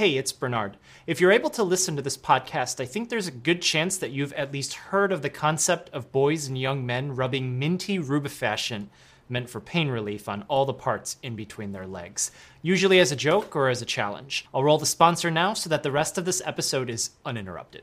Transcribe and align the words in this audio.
Hey, 0.00 0.16
it's 0.16 0.32
Bernard. 0.32 0.78
If 1.06 1.20
you're 1.20 1.30
able 1.30 1.50
to 1.50 1.62
listen 1.62 1.94
to 1.94 2.00
this 2.00 2.16
podcast, 2.16 2.80
I 2.80 2.86
think 2.86 3.10
there's 3.10 3.26
a 3.26 3.30
good 3.30 3.60
chance 3.60 3.98
that 3.98 4.12
you've 4.12 4.32
at 4.32 4.50
least 4.50 4.72
heard 4.72 5.12
of 5.12 5.20
the 5.20 5.28
concept 5.28 5.90
of 5.90 6.10
boys 6.10 6.46
and 6.46 6.56
young 6.56 6.86
men 6.86 7.14
rubbing 7.14 7.58
minty 7.58 7.98
rubefascient, 7.98 8.86
meant 9.28 9.50
for 9.50 9.60
pain 9.60 9.88
relief, 9.88 10.26
on 10.26 10.46
all 10.48 10.64
the 10.64 10.72
parts 10.72 11.18
in 11.22 11.36
between 11.36 11.72
their 11.72 11.86
legs, 11.86 12.30
usually 12.62 12.98
as 12.98 13.12
a 13.12 13.14
joke 13.14 13.54
or 13.54 13.68
as 13.68 13.82
a 13.82 13.84
challenge. 13.84 14.46
I'll 14.54 14.64
roll 14.64 14.78
the 14.78 14.86
sponsor 14.86 15.30
now 15.30 15.52
so 15.52 15.68
that 15.68 15.82
the 15.82 15.92
rest 15.92 16.16
of 16.16 16.24
this 16.24 16.40
episode 16.46 16.88
is 16.88 17.10
uninterrupted. 17.26 17.82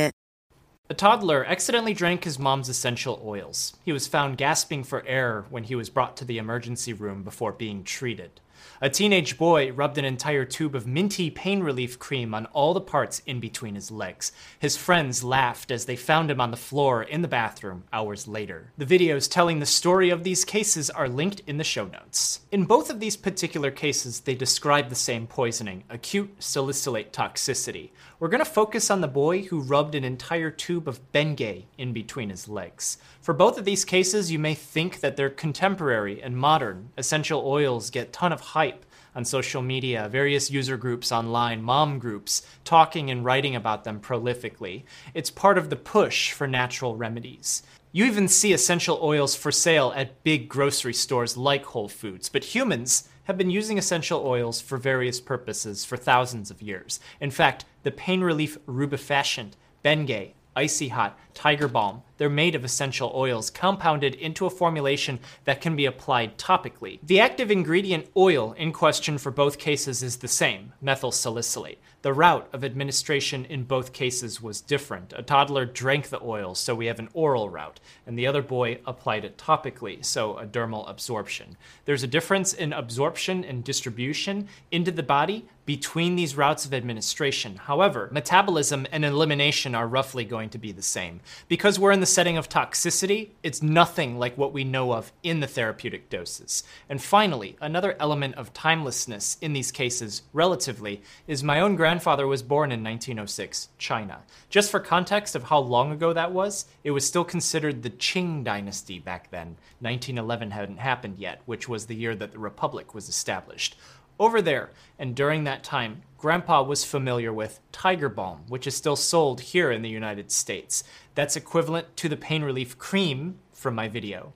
A 0.91 0.93
toddler 0.93 1.45
accidentally 1.45 1.93
drank 1.93 2.25
his 2.25 2.37
mom's 2.37 2.67
essential 2.67 3.21
oils. 3.23 3.77
He 3.85 3.93
was 3.93 4.09
found 4.09 4.37
gasping 4.37 4.83
for 4.83 5.07
air 5.07 5.45
when 5.49 5.63
he 5.63 5.73
was 5.73 5.89
brought 5.89 6.17
to 6.17 6.25
the 6.25 6.37
emergency 6.37 6.91
room 6.91 7.23
before 7.23 7.53
being 7.53 7.85
treated. 7.85 8.40
A 8.83 8.89
teenage 8.89 9.37
boy 9.37 9.71
rubbed 9.71 9.99
an 9.99 10.05
entire 10.05 10.43
tube 10.43 10.73
of 10.73 10.87
minty 10.87 11.29
pain 11.29 11.61
relief 11.61 11.99
cream 11.99 12.33
on 12.33 12.47
all 12.47 12.73
the 12.73 12.81
parts 12.81 13.21
in 13.27 13.39
between 13.39 13.75
his 13.75 13.91
legs. 13.91 14.31
His 14.57 14.75
friends 14.75 15.23
laughed 15.23 15.69
as 15.69 15.85
they 15.85 15.95
found 15.95 16.31
him 16.31 16.41
on 16.41 16.49
the 16.49 16.57
floor 16.57 17.03
in 17.03 17.21
the 17.21 17.27
bathroom 17.27 17.83
hours 17.93 18.27
later. 18.27 18.71
The 18.79 18.87
videos 18.87 19.29
telling 19.29 19.59
the 19.59 19.67
story 19.67 20.09
of 20.09 20.23
these 20.23 20.43
cases 20.43 20.89
are 20.89 21.07
linked 21.07 21.43
in 21.45 21.57
the 21.57 21.63
show 21.63 21.85
notes. 21.85 22.39
In 22.51 22.65
both 22.65 22.89
of 22.89 22.99
these 22.99 23.15
particular 23.15 23.69
cases, 23.69 24.21
they 24.21 24.33
describe 24.33 24.89
the 24.89 24.95
same 24.95 25.27
poisoning 25.27 25.83
acute 25.87 26.41
salicylate 26.41 27.13
toxicity. 27.13 27.91
We're 28.19 28.29
going 28.29 28.43
to 28.43 28.45
focus 28.45 28.89
on 28.89 29.01
the 29.01 29.07
boy 29.07 29.43
who 29.43 29.61
rubbed 29.61 29.93
an 29.93 30.03
entire 30.03 30.49
tube 30.49 30.87
of 30.87 31.11
Bengay 31.11 31.65
in 31.77 31.93
between 31.93 32.31
his 32.31 32.47
legs. 32.47 32.97
For 33.21 33.35
both 33.35 33.59
of 33.59 33.65
these 33.65 33.85
cases, 33.85 34.31
you 34.31 34.39
may 34.39 34.55
think 34.55 35.01
that 35.01 35.17
they're 35.17 35.29
contemporary 35.29 36.19
and 36.23 36.35
modern. 36.35 36.89
Essential 36.97 37.45
oils 37.45 37.91
get 37.91 38.11
ton 38.11 38.33
of 38.33 38.41
hype 38.41 38.70
on 39.15 39.25
social 39.25 39.61
media, 39.61 40.07
various 40.09 40.51
user 40.51 40.77
groups 40.77 41.11
online, 41.11 41.61
mom 41.61 41.99
groups, 41.99 42.41
talking 42.63 43.09
and 43.09 43.25
writing 43.25 43.55
about 43.55 43.83
them 43.83 43.99
prolifically. 43.99 44.83
It's 45.13 45.29
part 45.29 45.57
of 45.57 45.69
the 45.69 45.75
push 45.75 46.31
for 46.31 46.47
natural 46.47 46.95
remedies. 46.95 47.63
You 47.91 48.05
even 48.05 48.27
see 48.27 48.53
essential 48.53 48.99
oils 49.01 49.35
for 49.35 49.51
sale 49.51 49.91
at 49.95 50.23
big 50.23 50.47
grocery 50.47 50.93
stores 50.93 51.35
like 51.35 51.65
Whole 51.65 51.89
Foods, 51.89 52.29
but 52.29 52.55
humans 52.55 53.09
have 53.25 53.37
been 53.37 53.49
using 53.49 53.77
essential 53.77 54.25
oils 54.25 54.61
for 54.61 54.77
various 54.77 55.19
purposes 55.19 55.83
for 55.85 55.97
thousands 55.97 56.49
of 56.49 56.61
years. 56.61 56.99
In 57.19 57.31
fact, 57.31 57.65
the 57.83 57.91
pain 57.91 58.21
relief 58.21 58.57
rubefacient, 58.65 59.51
Bengay, 59.83 60.33
Icy 60.55 60.89
Hot, 60.89 61.17
Tiger 61.33 61.67
Balm, 61.67 62.03
they're 62.17 62.29
made 62.29 62.55
of 62.55 62.65
essential 62.65 63.11
oils 63.15 63.49
compounded 63.49 64.15
into 64.15 64.45
a 64.45 64.49
formulation 64.49 65.19
that 65.45 65.61
can 65.61 65.75
be 65.75 65.85
applied 65.85 66.37
topically. 66.37 66.99
The 67.03 67.19
active 67.19 67.49
ingredient 67.49 68.07
oil 68.17 68.53
in 68.53 68.73
question 68.73 69.17
for 69.17 69.31
both 69.31 69.57
cases 69.57 70.03
is 70.03 70.17
the 70.17 70.27
same, 70.27 70.73
methyl 70.81 71.11
salicylate. 71.11 71.79
The 72.03 72.13
route 72.13 72.49
of 72.51 72.63
administration 72.63 73.45
in 73.45 73.63
both 73.63 73.93
cases 73.93 74.41
was 74.41 74.59
different. 74.59 75.13
A 75.15 75.21
toddler 75.21 75.65
drank 75.65 76.09
the 76.09 76.23
oil, 76.23 76.55
so 76.55 76.73
we 76.73 76.87
have 76.87 76.97
an 76.97 77.09
oral 77.13 77.47
route, 77.47 77.79
and 78.07 78.17
the 78.17 78.25
other 78.25 78.41
boy 78.41 78.79
applied 78.87 79.23
it 79.23 79.37
topically, 79.37 80.03
so 80.03 80.35
a 80.37 80.47
dermal 80.47 80.89
absorption. 80.89 81.57
There's 81.85 82.01
a 82.01 82.07
difference 82.07 82.53
in 82.53 82.73
absorption 82.73 83.43
and 83.43 83.63
distribution 83.63 84.47
into 84.71 84.91
the 84.91 85.03
body 85.03 85.45
between 85.65 86.15
these 86.15 86.35
routes 86.35 86.65
of 86.65 86.73
administration. 86.73 87.55
However, 87.55 88.09
metabolism 88.11 88.87
and 88.91 89.05
elimination 89.05 89.75
are 89.75 89.87
roughly 89.87 90.25
going 90.25 90.49
to 90.49 90.57
be 90.57 90.71
the 90.71 90.81
same. 90.81 91.21
Because 91.47 91.77
we're 91.77 91.91
in 91.91 91.99
the 91.99 92.05
setting 92.05 92.35
of 92.35 92.49
toxicity, 92.49 93.29
it's 93.43 93.61
nothing 93.61 94.17
like 94.17 94.37
what 94.37 94.53
we 94.53 94.63
know 94.63 94.91
of 94.91 95.11
in 95.21 95.39
the 95.39 95.47
therapeutic 95.47 96.09
doses. 96.09 96.63
And 96.89 97.01
finally, 97.01 97.57
another 97.61 97.95
element 97.99 98.35
of 98.35 98.53
timelessness 98.53 99.37
in 99.39 99.53
these 99.53 99.71
cases, 99.71 100.23
relatively, 100.33 101.03
is 101.27 101.43
my 101.43 101.61
own 101.61 101.75
grandfather 101.91 102.25
was 102.25 102.41
born 102.41 102.71
in 102.71 102.81
1906, 102.81 103.67
China. 103.77 104.21
Just 104.49 104.71
for 104.71 104.79
context 104.79 105.35
of 105.35 105.43
how 105.43 105.59
long 105.59 105.91
ago 105.91 106.13
that 106.13 106.31
was, 106.31 106.65
it 106.85 106.91
was 106.91 107.05
still 107.05 107.25
considered 107.25 107.83
the 107.83 107.89
Qing 107.89 108.45
dynasty 108.45 108.97
back 108.97 109.29
then. 109.29 109.57
1911 109.81 110.51
hadn't 110.51 110.77
happened 110.77 111.17
yet, 111.19 111.41
which 111.45 111.67
was 111.67 111.87
the 111.87 111.95
year 111.95 112.15
that 112.15 112.31
the 112.31 112.39
Republic 112.39 112.93
was 112.93 113.09
established. 113.09 113.75
Over 114.17 114.41
there, 114.41 114.69
and 114.97 115.13
during 115.13 115.43
that 115.43 115.65
time, 115.65 116.03
Grandpa 116.17 116.63
was 116.63 116.85
familiar 116.85 117.33
with 117.33 117.59
Tiger 117.73 118.07
Balm, 118.07 118.43
which 118.47 118.67
is 118.67 118.73
still 118.73 118.95
sold 118.95 119.41
here 119.41 119.69
in 119.69 119.81
the 119.81 119.89
United 119.89 120.31
States. 120.31 120.85
That's 121.13 121.35
equivalent 121.35 121.97
to 121.97 122.07
the 122.07 122.15
pain 122.15 122.41
relief 122.41 122.77
cream 122.77 123.39
from 123.51 123.75
my 123.75 123.89
video. 123.89 124.31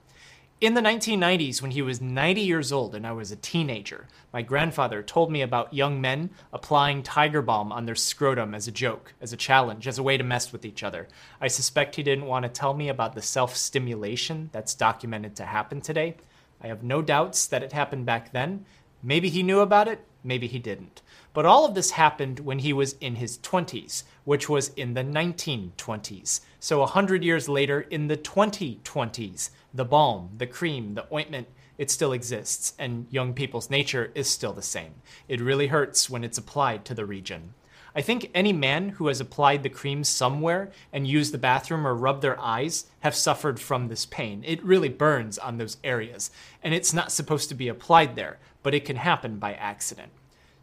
In 0.61 0.73
the 0.73 0.79
1990s, 0.79 1.61
when 1.61 1.71
he 1.71 1.81
was 1.81 1.99
90 1.99 2.39
years 2.39 2.71
old 2.71 2.95
and 2.95 3.05
I 3.05 3.11
was 3.11 3.29
a 3.29 3.35
teenager, 3.35 4.07
my 4.31 4.41
grandfather 4.41 5.03
told 5.03 5.29
me 5.29 5.41
about 5.41 5.73
young 5.73 5.99
men 5.99 6.29
applying 6.53 7.03
Tiger 7.03 7.41
Balm 7.41 7.73
on 7.73 7.85
their 7.85 7.93
scrotum 7.93 8.55
as 8.55 8.65
a 8.65 8.71
joke, 8.71 9.13
as 9.19 9.33
a 9.33 9.37
challenge, 9.37 9.85
as 9.85 9.97
a 9.97 10.03
way 10.03 10.15
to 10.15 10.23
mess 10.23 10.53
with 10.53 10.63
each 10.63 10.81
other. 10.81 11.09
I 11.41 11.49
suspect 11.49 11.97
he 11.97 12.03
didn't 12.03 12.27
want 12.27 12.43
to 12.43 12.49
tell 12.49 12.73
me 12.73 12.87
about 12.87 13.15
the 13.15 13.21
self 13.21 13.53
stimulation 13.57 14.49
that's 14.53 14.75
documented 14.75 15.35
to 15.35 15.43
happen 15.43 15.81
today. 15.81 16.15
I 16.61 16.67
have 16.67 16.83
no 16.83 17.01
doubts 17.01 17.47
that 17.47 17.61
it 17.61 17.73
happened 17.73 18.05
back 18.05 18.31
then. 18.31 18.65
Maybe 19.03 19.27
he 19.27 19.43
knew 19.43 19.59
about 19.59 19.89
it, 19.89 20.05
maybe 20.23 20.47
he 20.47 20.59
didn't. 20.59 21.01
But 21.35 21.45
all 21.45 21.65
of 21.65 21.75
this 21.75 21.91
happened 21.91 22.39
when 22.39 22.59
he 22.59 22.71
was 22.71 22.93
in 23.01 23.15
his 23.15 23.37
20s, 23.39 24.03
which 24.23 24.47
was 24.47 24.69
in 24.69 24.93
the 24.93 25.03
1920s. 25.03 26.39
So 26.61 26.81
a 26.81 26.87
hundred 26.87 27.25
years 27.25 27.49
later, 27.49 27.81
in 27.81 28.07
the 28.07 28.15
2020s, 28.15 29.49
the 29.73 29.83
balm, 29.83 30.29
the 30.37 30.47
cream, 30.47 30.93
the 30.93 31.13
ointment, 31.13 31.49
it 31.77 31.91
still 31.91 32.13
exists, 32.13 32.73
and 32.79 33.07
young 33.09 33.33
people's 33.33 33.69
nature 33.69 34.13
is 34.15 34.29
still 34.29 34.53
the 34.53 34.61
same. 34.61 34.93
It 35.27 35.41
really 35.41 35.67
hurts 35.67 36.09
when 36.09 36.23
it's 36.23 36.37
applied 36.37 36.85
to 36.85 36.93
the 36.93 37.05
region. 37.05 37.53
I 37.93 38.01
think 38.01 38.31
any 38.33 38.53
man 38.53 38.87
who 38.87 39.07
has 39.07 39.19
applied 39.19 39.63
the 39.63 39.69
cream 39.69 40.05
somewhere 40.05 40.71
and 40.93 41.05
used 41.05 41.33
the 41.33 41.37
bathroom 41.37 41.85
or 41.85 41.95
rubbed 41.95 42.21
their 42.21 42.39
eyes 42.39 42.85
have 43.01 43.13
suffered 43.13 43.59
from 43.59 43.89
this 43.89 44.05
pain. 44.05 44.41
It 44.47 44.63
really 44.63 44.87
burns 44.87 45.37
on 45.37 45.57
those 45.57 45.75
areas, 45.83 46.31
and 46.63 46.73
it's 46.73 46.93
not 46.93 47.11
supposed 47.11 47.49
to 47.49 47.55
be 47.55 47.67
applied 47.67 48.15
there, 48.15 48.37
but 48.63 48.73
it 48.73 48.85
can 48.85 48.95
happen 48.95 49.37
by 49.37 49.53
accident. 49.53 50.13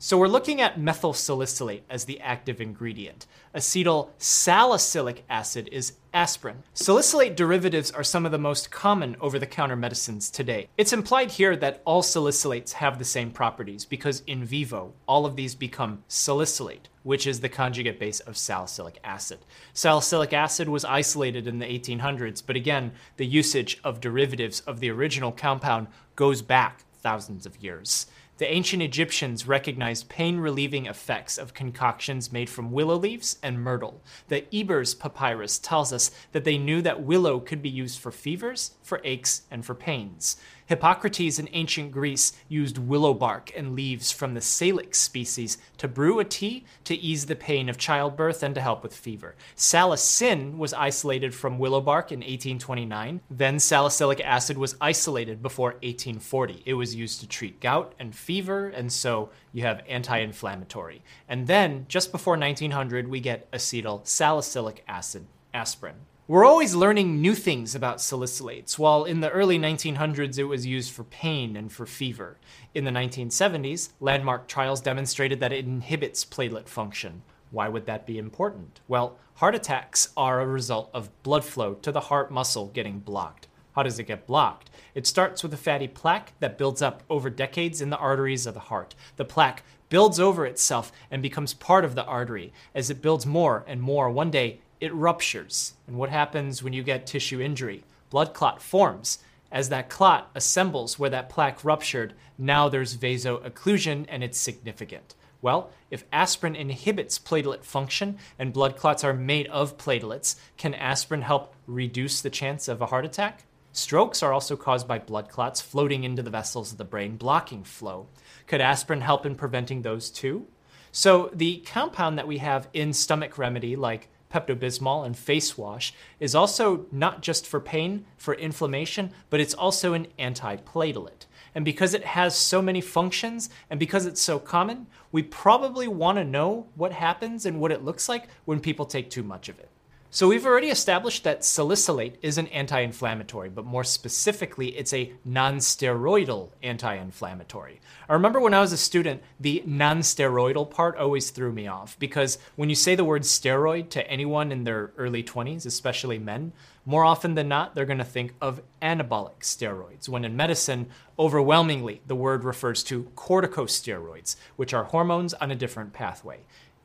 So 0.04 0.18
we're 0.18 0.26
looking 0.26 0.60
at 0.60 0.80
methyl 0.80 1.12
salicylate 1.12 1.84
as 1.88 2.06
the 2.06 2.20
active 2.20 2.60
ingredient. 2.60 3.28
Acetyl 3.54 4.08
salicylic 4.18 5.24
acid 5.30 5.68
is 5.70 5.92
aspirin. 6.12 6.64
Salicylate 6.74 7.36
derivatives 7.36 7.92
are 7.92 8.02
some 8.02 8.26
of 8.26 8.32
the 8.32 8.36
most 8.36 8.72
common 8.72 9.14
over-the-counter 9.20 9.76
medicines 9.76 10.28
today. 10.28 10.68
It's 10.76 10.92
implied 10.92 11.30
here 11.30 11.54
that 11.54 11.82
all 11.84 12.02
salicylates 12.02 12.72
have 12.72 12.98
the 12.98 13.04
same 13.04 13.30
properties 13.30 13.84
because 13.84 14.24
in 14.26 14.44
vivo, 14.44 14.92
all 15.06 15.24
of 15.24 15.36
these 15.36 15.54
become 15.54 16.02
salicylate, 16.08 16.88
which 17.04 17.24
is 17.24 17.38
the 17.38 17.48
conjugate 17.48 18.00
base 18.00 18.18
of 18.18 18.36
salicylic 18.36 18.98
acid. 19.04 19.38
Salicylic 19.72 20.32
acid 20.32 20.68
was 20.68 20.84
isolated 20.84 21.46
in 21.46 21.60
the 21.60 21.78
1800s, 21.78 22.42
but 22.44 22.56
again, 22.56 22.90
the 23.18 23.26
usage 23.26 23.78
of 23.84 24.00
derivatives 24.00 24.62
of 24.62 24.80
the 24.80 24.90
original 24.90 25.30
compound 25.30 25.86
goes 26.16 26.42
back 26.42 26.82
thousands 27.02 27.46
of 27.46 27.62
years. 27.62 28.06
The 28.42 28.52
ancient 28.52 28.82
Egyptians 28.82 29.46
recognized 29.46 30.08
pain 30.08 30.38
relieving 30.38 30.86
effects 30.86 31.38
of 31.38 31.54
concoctions 31.54 32.32
made 32.32 32.50
from 32.50 32.72
willow 32.72 32.96
leaves 32.96 33.38
and 33.40 33.62
myrtle. 33.62 34.02
The 34.26 34.52
Ebers 34.52 34.96
papyrus 34.96 35.60
tells 35.60 35.92
us 35.92 36.10
that 36.32 36.42
they 36.42 36.58
knew 36.58 36.82
that 36.82 37.04
willow 37.04 37.38
could 37.38 37.62
be 37.62 37.68
used 37.68 38.00
for 38.00 38.10
fevers, 38.10 38.72
for 38.82 39.00
aches, 39.04 39.42
and 39.48 39.64
for 39.64 39.76
pains. 39.76 40.38
Hippocrates 40.72 41.38
in 41.38 41.50
ancient 41.52 41.92
Greece 41.92 42.32
used 42.48 42.78
willow 42.78 43.12
bark 43.12 43.52
and 43.54 43.74
leaves 43.74 44.10
from 44.10 44.32
the 44.32 44.40
salix 44.40 44.98
species 44.98 45.58
to 45.76 45.86
brew 45.86 46.18
a 46.18 46.24
tea 46.24 46.64
to 46.84 46.94
ease 46.94 47.26
the 47.26 47.36
pain 47.36 47.68
of 47.68 47.76
childbirth 47.76 48.42
and 48.42 48.54
to 48.54 48.60
help 48.62 48.82
with 48.82 48.96
fever. 48.96 49.34
Salicin 49.54 50.56
was 50.56 50.72
isolated 50.72 51.34
from 51.34 51.58
willow 51.58 51.82
bark 51.82 52.10
in 52.10 52.20
1829. 52.20 53.20
Then 53.30 53.58
salicylic 53.58 54.22
acid 54.22 54.56
was 54.56 54.74
isolated 54.80 55.42
before 55.42 55.72
1840. 55.82 56.62
It 56.64 56.72
was 56.72 56.94
used 56.94 57.20
to 57.20 57.28
treat 57.28 57.60
gout 57.60 57.94
and 57.98 58.16
fever, 58.16 58.68
and 58.68 58.90
so 58.90 59.28
you 59.52 59.64
have 59.64 59.82
anti 59.86 60.16
inflammatory. 60.16 61.02
And 61.28 61.48
then, 61.48 61.84
just 61.86 62.10
before 62.12 62.38
1900, 62.38 63.08
we 63.08 63.20
get 63.20 63.50
acetyl 63.52 64.06
salicylic 64.06 64.84
acid, 64.88 65.26
aspirin. 65.52 65.96
We're 66.32 66.46
always 66.46 66.74
learning 66.74 67.20
new 67.20 67.34
things 67.34 67.74
about 67.74 67.98
salicylates. 67.98 68.78
While 68.78 69.04
in 69.04 69.20
the 69.20 69.28
early 69.28 69.58
1900s 69.58 70.38
it 70.38 70.44
was 70.44 70.64
used 70.64 70.90
for 70.90 71.04
pain 71.04 71.56
and 71.56 71.70
for 71.70 71.84
fever. 71.84 72.38
In 72.72 72.86
the 72.86 72.90
1970s, 72.90 73.90
landmark 74.00 74.48
trials 74.48 74.80
demonstrated 74.80 75.40
that 75.40 75.52
it 75.52 75.66
inhibits 75.66 76.24
platelet 76.24 76.68
function. 76.68 77.20
Why 77.50 77.68
would 77.68 77.84
that 77.84 78.06
be 78.06 78.16
important? 78.16 78.80
Well, 78.88 79.18
heart 79.34 79.54
attacks 79.54 80.08
are 80.16 80.40
a 80.40 80.46
result 80.46 80.88
of 80.94 81.10
blood 81.22 81.44
flow 81.44 81.74
to 81.74 81.92
the 81.92 82.00
heart 82.00 82.30
muscle 82.30 82.68
getting 82.68 83.00
blocked. 83.00 83.48
How 83.72 83.82
does 83.82 83.98
it 83.98 84.04
get 84.04 84.26
blocked? 84.26 84.70
It 84.94 85.06
starts 85.06 85.42
with 85.42 85.52
a 85.52 85.58
fatty 85.58 85.86
plaque 85.86 86.32
that 86.40 86.56
builds 86.56 86.80
up 86.80 87.02
over 87.10 87.28
decades 87.28 87.82
in 87.82 87.90
the 87.90 87.98
arteries 87.98 88.46
of 88.46 88.54
the 88.54 88.60
heart. 88.60 88.94
The 89.16 89.26
plaque 89.26 89.64
builds 89.90 90.18
over 90.18 90.46
itself 90.46 90.92
and 91.10 91.20
becomes 91.20 91.52
part 91.52 91.84
of 91.84 91.94
the 91.94 92.06
artery. 92.06 92.54
As 92.74 92.88
it 92.88 93.02
builds 93.02 93.26
more 93.26 93.66
and 93.66 93.82
more, 93.82 94.08
one 94.08 94.30
day 94.30 94.60
it 94.82 94.92
ruptures. 94.92 95.74
And 95.86 95.96
what 95.96 96.10
happens 96.10 96.60
when 96.60 96.72
you 96.72 96.82
get 96.82 97.06
tissue 97.06 97.40
injury? 97.40 97.84
Blood 98.10 98.34
clot 98.34 98.60
forms. 98.60 99.18
As 99.52 99.68
that 99.68 99.88
clot 99.88 100.28
assembles 100.34 100.98
where 100.98 101.10
that 101.10 101.28
plaque 101.28 101.64
ruptured, 101.64 102.14
now 102.36 102.68
there's 102.68 102.94
vaso-occlusion 102.94 104.06
and 104.08 104.24
it's 104.24 104.38
significant. 104.38 105.14
Well, 105.40 105.70
if 105.88 106.04
aspirin 106.12 106.56
inhibits 106.56 107.16
platelet 107.18 107.62
function 107.62 108.18
and 108.40 108.52
blood 108.52 108.76
clots 108.76 109.04
are 109.04 109.14
made 109.14 109.46
of 109.48 109.78
platelets, 109.78 110.34
can 110.56 110.74
aspirin 110.74 111.22
help 111.22 111.54
reduce 111.68 112.20
the 112.20 112.30
chance 112.30 112.66
of 112.66 112.82
a 112.82 112.86
heart 112.86 113.04
attack? 113.04 113.44
Strokes 113.70 114.20
are 114.20 114.32
also 114.32 114.56
caused 114.56 114.88
by 114.88 114.98
blood 114.98 115.28
clots 115.28 115.60
floating 115.60 116.02
into 116.02 116.22
the 116.22 116.30
vessels 116.30 116.72
of 116.72 116.78
the 116.78 116.84
brain, 116.84 117.16
blocking 117.16 117.62
flow. 117.62 118.08
Could 118.48 118.60
aspirin 118.60 119.00
help 119.00 119.24
in 119.26 119.36
preventing 119.36 119.82
those 119.82 120.10
too? 120.10 120.48
So, 120.90 121.30
the 121.32 121.58
compound 121.58 122.18
that 122.18 122.28
we 122.28 122.38
have 122.38 122.68
in 122.74 122.92
stomach 122.92 123.38
remedy, 123.38 123.76
like 123.76 124.08
Pepto 124.32 124.56
Bismol 124.56 125.04
and 125.04 125.16
face 125.16 125.58
wash 125.58 125.92
is 126.18 126.34
also 126.34 126.86
not 126.90 127.20
just 127.20 127.46
for 127.46 127.60
pain, 127.60 128.06
for 128.16 128.34
inflammation, 128.34 129.10
but 129.28 129.40
it's 129.40 129.54
also 129.54 129.92
an 129.92 130.06
antiplatelet. 130.18 131.26
And 131.54 131.64
because 131.64 131.92
it 131.92 132.04
has 132.04 132.34
so 132.34 132.62
many 132.62 132.80
functions 132.80 133.50
and 133.68 133.78
because 133.78 134.06
it's 134.06 134.22
so 134.22 134.38
common, 134.38 134.86
we 135.10 135.22
probably 135.22 135.86
want 135.86 136.16
to 136.16 136.24
know 136.24 136.68
what 136.74 136.92
happens 136.92 137.44
and 137.44 137.60
what 137.60 137.72
it 137.72 137.84
looks 137.84 138.08
like 138.08 138.28
when 138.46 138.60
people 138.60 138.86
take 138.86 139.10
too 139.10 139.22
much 139.22 139.50
of 139.50 139.58
it. 139.58 139.68
So 140.14 140.28
we've 140.28 140.44
already 140.44 140.68
established 140.68 141.24
that 141.24 141.42
salicylate 141.42 142.18
is 142.20 142.36
an 142.36 142.48
anti-inflammatory, 142.48 143.48
but 143.48 143.64
more 143.64 143.82
specifically, 143.82 144.76
it's 144.76 144.92
a 144.92 145.10
non-steroidal 145.24 146.50
anti-inflammatory. 146.62 147.80
I 148.10 148.12
remember 148.12 148.38
when 148.38 148.52
I 148.52 148.60
was 148.60 148.74
a 148.74 148.76
student, 148.76 149.22
the 149.40 149.62
non-steroidal 149.64 150.70
part 150.70 150.98
always 150.98 151.30
threw 151.30 151.50
me 151.50 151.66
off 151.66 151.98
because 151.98 152.36
when 152.56 152.68
you 152.68 152.74
say 152.74 152.94
the 152.94 153.06
word 153.06 153.22
steroid 153.22 153.88
to 153.88 154.06
anyone 154.06 154.52
in 154.52 154.64
their 154.64 154.92
early 154.98 155.22
20s, 155.22 155.64
especially 155.64 156.18
men, 156.18 156.52
more 156.84 157.06
often 157.06 157.34
than 157.34 157.48
not, 157.48 157.74
they're 157.74 157.86
going 157.86 157.96
to 157.96 158.04
think 158.04 158.34
of 158.38 158.60
anabolic 158.82 159.38
steroids, 159.40 160.10
when 160.10 160.26
in 160.26 160.36
medicine, 160.36 160.90
overwhelmingly, 161.18 162.02
the 162.06 162.14
word 162.14 162.44
refers 162.44 162.82
to 162.82 163.04
corticosteroids, 163.16 164.36
which 164.56 164.74
are 164.74 164.84
hormones 164.84 165.32
on 165.32 165.50
a 165.50 165.56
different 165.56 165.94
pathway. 165.94 166.40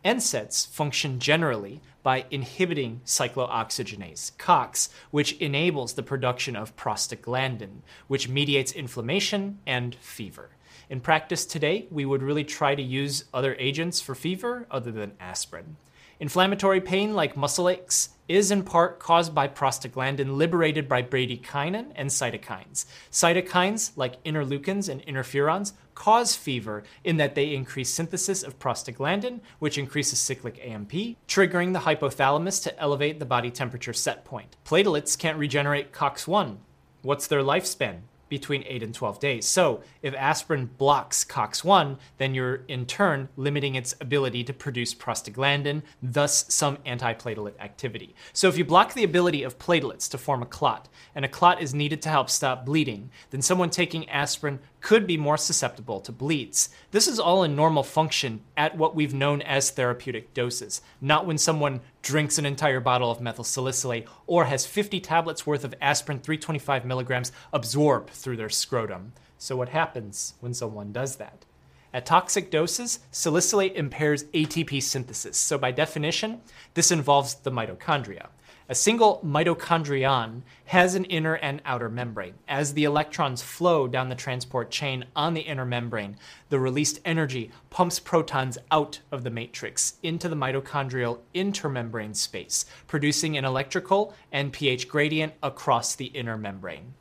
NSAIDs 0.07 0.65
function 0.69 1.19
generally 1.19 1.81
by 2.01 2.23
inhibiting 2.31 3.01
cyclooxygenase, 3.03 4.37
COX, 4.37 4.87
which 5.11 5.33
enables 5.33 5.93
the 5.95 6.01
production 6.01 6.55
of 6.55 6.73
prostaglandin, 6.77 7.81
which 8.07 8.29
mediates 8.29 8.71
inflammation 8.71 9.59
and 9.67 9.95
fever. 9.95 10.51
In 10.89 11.01
practice 11.01 11.45
today, 11.45 11.87
we 11.91 12.05
would 12.05 12.23
really 12.23 12.45
try 12.45 12.73
to 12.73 12.81
use 12.81 13.25
other 13.33 13.57
agents 13.59 13.99
for 13.99 14.15
fever 14.15 14.65
other 14.71 14.93
than 14.93 15.11
aspirin. 15.19 15.75
Inflammatory 16.21 16.79
pain, 16.79 17.13
like 17.13 17.35
muscle 17.35 17.67
aches, 17.67 18.11
is 18.27 18.51
in 18.51 18.63
part 18.63 18.99
caused 18.99 19.33
by 19.33 19.47
prostaglandin 19.47 20.35
liberated 20.35 20.87
by 20.87 21.01
bradykinin 21.01 21.91
and 21.95 22.09
cytokines. 22.09 22.85
Cytokines, 23.11 23.91
like 23.95 24.23
interleukins 24.23 24.89
and 24.89 25.05
interferons, 25.05 25.73
cause 25.95 26.35
fever 26.35 26.83
in 27.03 27.17
that 27.17 27.35
they 27.35 27.53
increase 27.53 27.89
synthesis 27.89 28.43
of 28.43 28.59
prostaglandin, 28.59 29.39
which 29.59 29.77
increases 29.77 30.19
cyclic 30.19 30.59
AMP, 30.63 30.91
triggering 31.27 31.73
the 31.73 31.79
hypothalamus 31.79 32.61
to 32.63 32.79
elevate 32.79 33.19
the 33.19 33.25
body 33.25 33.49
temperature 33.49 33.93
set 33.93 34.23
point. 34.23 34.57
Platelets 34.65 35.17
can't 35.17 35.39
regenerate 35.39 35.91
COX1. 35.93 36.57
What's 37.01 37.27
their 37.27 37.41
lifespan? 37.41 38.01
Between 38.29 38.63
8 38.65 38.83
and 38.83 38.93
12 38.93 39.19
days. 39.19 39.45
So, 39.45 39.81
if 40.01 40.13
aspirin 40.15 40.69
blocks 40.77 41.23
COX1, 41.23 41.97
then 42.17 42.33
you're 42.33 42.61
in 42.67 42.85
turn 42.85 43.29
limiting 43.35 43.75
its 43.75 43.95
ability 44.01 44.43
to 44.45 44.53
produce 44.53 44.93
prostaglandin, 44.93 45.83
thus 46.01 46.45
some 46.53 46.77
antiplatelet 46.77 47.59
activity. 47.59 48.15
So, 48.33 48.47
if 48.47 48.57
you 48.57 48.65
block 48.65 48.93
the 48.93 49.03
ability 49.03 49.43
of 49.43 49.59
platelets 49.59 50.09
to 50.11 50.17
form 50.17 50.41
a 50.41 50.45
clot, 50.45 50.89
and 51.15 51.25
a 51.25 51.29
clot 51.29 51.61
is 51.61 51.73
needed 51.73 52.01
to 52.03 52.09
help 52.09 52.29
stop 52.29 52.65
bleeding, 52.65 53.09
then 53.31 53.41
someone 53.41 53.69
taking 53.69 54.09
aspirin 54.09 54.59
could 54.81 55.07
be 55.07 55.17
more 55.17 55.37
susceptible 55.37 55.99
to 56.01 56.11
bleeds. 56.11 56.69
This 56.91 57.07
is 57.07 57.19
all 57.19 57.43
in 57.43 57.55
normal 57.55 57.83
function 57.83 58.41
at 58.55 58.77
what 58.77 58.95
we've 58.95 59.13
known 59.13 59.41
as 59.41 59.71
therapeutic 59.71 60.33
doses, 60.33 60.81
not 61.01 61.25
when 61.25 61.37
someone 61.37 61.81
drinks 62.01 62.37
an 62.37 62.45
entire 62.45 62.79
bottle 62.79 63.11
of 63.11 63.21
methyl 63.21 63.43
salicylate 63.43 64.07
or 64.27 64.45
has 64.45 64.65
50 64.65 64.99
tablets 64.99 65.45
worth 65.45 65.63
of 65.63 65.75
aspirin 65.81 66.19
325 66.19 66.85
milligrams 66.85 67.31
absorbed 67.51 68.11
through 68.11 68.37
their 68.37 68.49
scrotum. 68.49 69.13
So, 69.37 69.55
what 69.55 69.69
happens 69.69 70.33
when 70.39 70.53
someone 70.53 70.91
does 70.91 71.17
that? 71.17 71.45
At 71.93 72.05
toxic 72.05 72.51
doses, 72.51 72.99
salicylate 73.11 73.75
impairs 73.75 74.25
ATP 74.25 74.83
synthesis. 74.83 75.37
So, 75.37 75.57
by 75.57 75.71
definition, 75.71 76.41
this 76.73 76.91
involves 76.91 77.35
the 77.35 77.51
mitochondria. 77.51 78.27
A 78.69 78.75
single 78.75 79.21
mitochondrion 79.25 80.41
has 80.65 80.93
an 80.93 81.05
inner 81.05 81.35
and 81.35 81.61
outer 81.63 81.87
membrane. 81.87 82.33
As 82.49 82.73
the 82.73 82.83
electrons 82.83 83.41
flow 83.41 83.87
down 83.87 84.09
the 84.09 84.15
transport 84.15 84.71
chain 84.71 85.05
on 85.15 85.33
the 85.33 85.41
inner 85.41 85.65
membrane, 85.65 86.17
the 86.49 86.59
released 86.59 86.99
energy 87.05 87.49
pumps 87.69 87.97
protons 87.97 88.57
out 88.69 88.99
of 89.09 89.23
the 89.23 89.29
matrix 89.29 89.93
into 90.03 90.27
the 90.27 90.35
mitochondrial 90.35 91.19
intermembrane 91.33 92.13
space, 92.13 92.65
producing 92.87 93.37
an 93.37 93.45
electrical 93.45 94.13
and 94.33 94.51
pH 94.51 94.89
gradient 94.89 95.31
across 95.41 95.95
the 95.95 96.07
inner 96.07 96.37
membrane. 96.37 96.93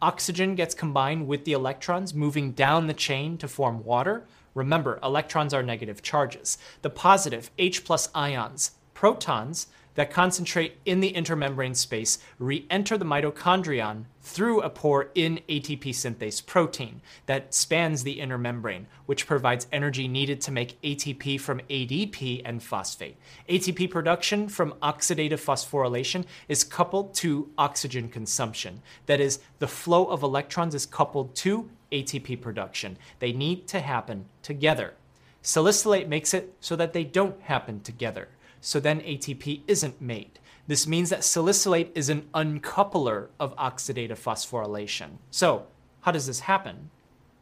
Oxygen 0.00 0.54
gets 0.54 0.74
combined 0.74 1.28
with 1.28 1.44
the 1.44 1.52
electrons, 1.52 2.14
moving 2.14 2.52
down 2.52 2.86
the 2.86 2.94
chain 2.94 3.36
to 3.36 3.46
form 3.46 3.84
water. 3.84 4.24
Remember, 4.54 4.98
electrons 5.02 5.52
are 5.52 5.62
negative 5.62 6.00
charges. 6.00 6.56
The 6.80 6.88
positive 6.88 7.50
H 7.58 7.84
plus 7.84 8.08
ions, 8.14 8.70
protons, 8.94 9.66
that 10.00 10.10
concentrate 10.10 10.78
in 10.86 11.00
the 11.00 11.12
intermembrane 11.12 11.76
space 11.76 12.18
re 12.38 12.66
enter 12.70 12.96
the 12.96 13.04
mitochondrion 13.04 14.04
through 14.22 14.62
a 14.62 14.70
pore 14.70 15.10
in 15.14 15.38
ATP 15.46 15.90
synthase 15.90 16.46
protein 16.46 17.02
that 17.26 17.52
spans 17.52 18.02
the 18.02 18.18
inner 18.18 18.38
membrane, 18.38 18.86
which 19.04 19.26
provides 19.26 19.66
energy 19.70 20.08
needed 20.08 20.40
to 20.40 20.50
make 20.50 20.80
ATP 20.80 21.38
from 21.38 21.60
ADP 21.68 22.40
and 22.46 22.62
phosphate. 22.62 23.18
ATP 23.46 23.90
production 23.90 24.48
from 24.48 24.72
oxidative 24.82 25.44
phosphorylation 25.44 26.24
is 26.48 26.64
coupled 26.64 27.12
to 27.12 27.50
oxygen 27.58 28.08
consumption. 28.08 28.80
That 29.04 29.20
is, 29.20 29.40
the 29.58 29.68
flow 29.68 30.06
of 30.06 30.22
electrons 30.22 30.74
is 30.74 30.86
coupled 30.86 31.34
to 31.44 31.68
ATP 31.92 32.40
production. 32.40 32.96
They 33.18 33.32
need 33.32 33.68
to 33.68 33.80
happen 33.80 34.30
together. 34.40 34.94
Salicylate 35.42 36.08
makes 36.08 36.32
it 36.32 36.54
so 36.58 36.74
that 36.76 36.94
they 36.94 37.04
don't 37.04 37.38
happen 37.42 37.82
together 37.82 38.28
so 38.60 38.80
then 38.80 39.00
ATP 39.00 39.62
isn't 39.66 40.00
made. 40.00 40.38
This 40.66 40.86
means 40.86 41.10
that 41.10 41.24
salicylate 41.24 41.90
is 41.94 42.08
an 42.08 42.28
uncoupler 42.32 43.28
of 43.40 43.56
oxidative 43.56 44.20
phosphorylation. 44.20 45.18
So, 45.30 45.66
how 46.02 46.12
does 46.12 46.26
this 46.26 46.40
happen? 46.40 46.90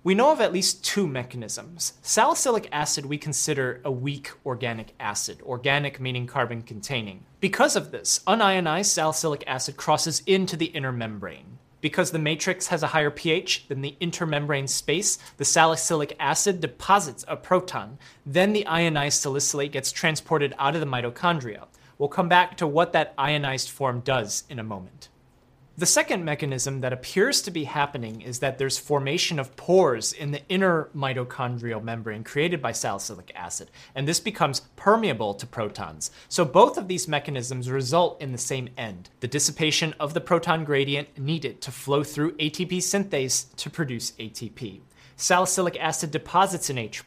We 0.05 0.15
know 0.15 0.33
of 0.33 0.41
at 0.41 0.53
least 0.53 0.85
two 0.85 1.07
mechanisms. 1.07 1.95
Salicylic 2.03 2.69
acid 2.73 3.05
we 3.05 3.19
consider 3.19 3.83
a 3.85 3.91
weak 3.91 4.31
organic 4.47 4.95
acid, 4.99 5.43
organic 5.43 6.01
meaning 6.01 6.27
carbon 6.27 6.63
containing. 6.63 7.27
Because 7.41 7.77
of 7.77 7.91
this, 7.91 8.21
unionized 8.27 8.91
salicylic 8.91 9.45
acid 9.47 9.77
crosses 9.77 10.23
into 10.25 10.57
the 10.57 10.67
inner 10.67 10.93
membrane. 10.93 11.59
Because 11.81 12.11
the 12.11 12.19
matrix 12.19 12.67
has 12.69 12.83
a 12.83 12.89
higher 12.89 13.11
pH 13.11 13.69
than 13.69 13.83
the 13.83 13.97
intermembrane 14.01 14.69
space, 14.69 15.19
the 15.37 15.45
salicylic 15.45 16.17
acid 16.19 16.61
deposits 16.61 17.25
a 17.29 17.37
proton. 17.37 17.99
Then 18.27 18.53
the 18.53 18.67
ionized 18.67 19.21
salicylate 19.21 19.73
gets 19.73 19.93
transported 19.93 20.55
out 20.59 20.75
of 20.75 20.81
the 20.81 20.87
mitochondria. 20.87 21.67
We'll 21.99 22.09
come 22.09 22.29
back 22.29 22.57
to 22.59 22.67
what 22.67 22.93
that 22.93 23.15
ionized 23.17 23.71
form 23.71 24.01
does 24.01 24.45
in 24.49 24.59
a 24.59 24.65
moment. 24.65 25.09
The 25.79 25.87
second 25.87 26.25
mechanism 26.25 26.81
that 26.81 26.93
appears 26.93 27.41
to 27.43 27.53
be 27.53 27.63
happening 27.63 28.21
is 28.21 28.41
that 28.41 28.59
there's 28.59 28.79
formation 28.79 29.39
of 29.39 29.55
pores 29.57 30.13
in 30.13 30.33
the 30.33 30.43
inner 30.49 30.89
mitochondrial 30.93 31.85
membrane 31.85 32.25
created 32.25 32.61
by 32.61 32.73
salicylic 32.73 33.31
acid, 33.37 33.71
and 33.95 34.09
this 34.09 34.19
becomes 34.19 34.63
permeable 34.75 35.35
to 35.35 35.47
protons. 35.47 36.11
So 36.29 36.45
both 36.45 36.79
of 36.79 36.89
these 36.89 37.07
mechanisms 37.07 37.71
result 37.71 38.21
in 38.21 38.33
the 38.33 38.39
same 38.39 38.71
end 38.77 39.11
the 39.21 39.29
dissipation 39.29 39.95
of 40.01 40.15
the 40.15 40.21
proton 40.21 40.65
gradient 40.65 41.17
needed 41.17 41.61
to 41.61 41.71
flow 41.71 42.03
through 42.03 42.33
ATP 42.39 42.79
synthase 42.79 43.55
to 43.55 43.71
produce 43.71 44.11
ATP. 44.19 44.81
Salicylic 45.21 45.77
acid 45.81 46.13
deposits 46.13 46.71
in 46.71 46.79
H. 46.79 47.03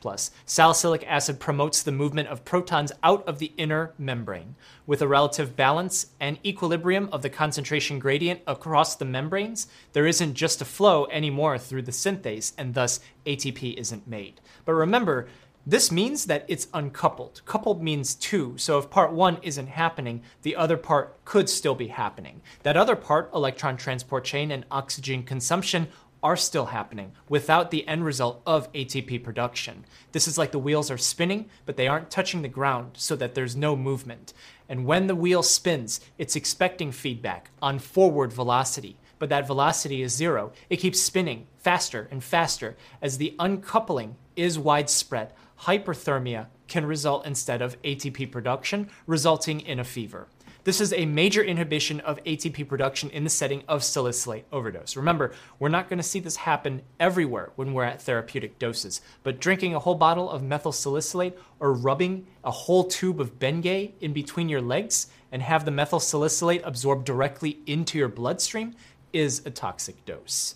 Salicylic 0.45 1.05
acid 1.07 1.39
promotes 1.39 1.81
the 1.81 1.93
movement 1.93 2.27
of 2.27 2.43
protons 2.43 2.91
out 3.03 3.25
of 3.25 3.39
the 3.39 3.53
inner 3.55 3.93
membrane. 3.97 4.55
With 4.85 5.01
a 5.01 5.07
relative 5.07 5.55
balance 5.55 6.07
and 6.19 6.37
equilibrium 6.45 7.07
of 7.13 7.21
the 7.21 7.29
concentration 7.29 7.99
gradient 7.99 8.41
across 8.45 8.95
the 8.95 9.05
membranes, 9.05 9.67
there 9.93 10.05
isn't 10.05 10.33
just 10.33 10.61
a 10.61 10.65
flow 10.65 11.07
anymore 11.09 11.57
through 11.57 11.83
the 11.83 11.93
synthase, 11.93 12.51
and 12.57 12.73
thus 12.73 12.99
ATP 13.25 13.75
isn't 13.75 14.05
made. 14.05 14.41
But 14.65 14.73
remember, 14.73 15.29
this 15.65 15.91
means 15.91 16.25
that 16.25 16.43
it's 16.47 16.67
uncoupled. 16.73 17.43
Coupled 17.45 17.83
means 17.83 18.15
two, 18.15 18.57
so 18.57 18.79
if 18.79 18.89
part 18.89 19.13
one 19.13 19.37
isn't 19.43 19.67
happening, 19.67 20.23
the 20.41 20.55
other 20.55 20.75
part 20.75 21.23
could 21.23 21.47
still 21.47 21.75
be 21.75 21.87
happening. 21.87 22.41
That 22.63 22.77
other 22.77 22.95
part, 22.95 23.29
electron 23.31 23.77
transport 23.77 24.23
chain 24.23 24.49
and 24.49 24.65
oxygen 24.71 25.21
consumption, 25.21 25.87
are 26.23 26.37
still 26.37 26.67
happening 26.67 27.11
without 27.27 27.71
the 27.71 27.87
end 27.87 28.05
result 28.05 28.41
of 28.45 28.71
ATP 28.73 29.23
production. 29.23 29.85
This 30.11 30.27
is 30.27 30.37
like 30.37 30.51
the 30.51 30.59
wheels 30.59 30.91
are 30.91 30.97
spinning, 30.97 31.49
but 31.65 31.77
they 31.77 31.87
aren't 31.87 32.11
touching 32.11 32.41
the 32.41 32.47
ground 32.47 32.91
so 32.93 33.15
that 33.15 33.33
there's 33.35 33.55
no 33.55 33.75
movement. 33.75 34.33
And 34.69 34.85
when 34.85 35.07
the 35.07 35.15
wheel 35.15 35.43
spins, 35.43 35.99
it's 36.17 36.35
expecting 36.35 36.91
feedback 36.91 37.49
on 37.61 37.79
forward 37.79 38.31
velocity, 38.31 38.97
but 39.19 39.29
that 39.29 39.47
velocity 39.47 40.01
is 40.01 40.15
zero. 40.15 40.51
It 40.69 40.77
keeps 40.77 41.01
spinning 41.01 41.47
faster 41.57 42.07
and 42.11 42.23
faster 42.23 42.75
as 43.01 43.17
the 43.17 43.35
uncoupling 43.39 44.15
is 44.35 44.57
widespread 44.57 45.33
hyperthermia 45.61 46.47
can 46.67 46.85
result 46.85 47.25
instead 47.25 47.61
of 47.61 47.81
ATP 47.83 48.31
production, 48.31 48.89
resulting 49.05 49.59
in 49.59 49.79
a 49.79 49.83
fever. 49.83 50.27
This 50.63 50.79
is 50.79 50.93
a 50.93 51.07
major 51.07 51.41
inhibition 51.43 52.01
of 52.01 52.23
ATP 52.23 52.67
production 52.67 53.09
in 53.09 53.23
the 53.23 53.31
setting 53.31 53.63
of 53.67 53.83
salicylate 53.83 54.45
overdose. 54.51 54.95
Remember, 54.95 55.33
we're 55.57 55.69
not 55.69 55.89
going 55.89 55.97
to 55.97 56.03
see 56.03 56.19
this 56.19 56.35
happen 56.35 56.83
everywhere 56.99 57.51
when 57.55 57.73
we're 57.73 57.83
at 57.83 58.03
therapeutic 58.03 58.59
doses, 58.59 59.01
but 59.23 59.41
drinking 59.41 59.73
a 59.73 59.79
whole 59.79 59.95
bottle 59.95 60.29
of 60.29 60.43
methyl 60.43 60.71
salicylate 60.71 61.35
or 61.59 61.73
rubbing 61.73 62.27
a 62.43 62.51
whole 62.51 62.83
tube 62.83 63.19
of 63.19 63.39
Bengay 63.39 63.93
in 64.01 64.13
between 64.13 64.49
your 64.49 64.61
legs 64.61 65.07
and 65.31 65.41
have 65.41 65.65
the 65.65 65.71
methyl 65.71 65.99
salicylate 65.99 66.61
absorb 66.63 67.05
directly 67.05 67.57
into 67.65 67.97
your 67.97 68.09
bloodstream 68.09 68.75
is 69.11 69.41
a 69.47 69.49
toxic 69.49 70.05
dose. 70.05 70.55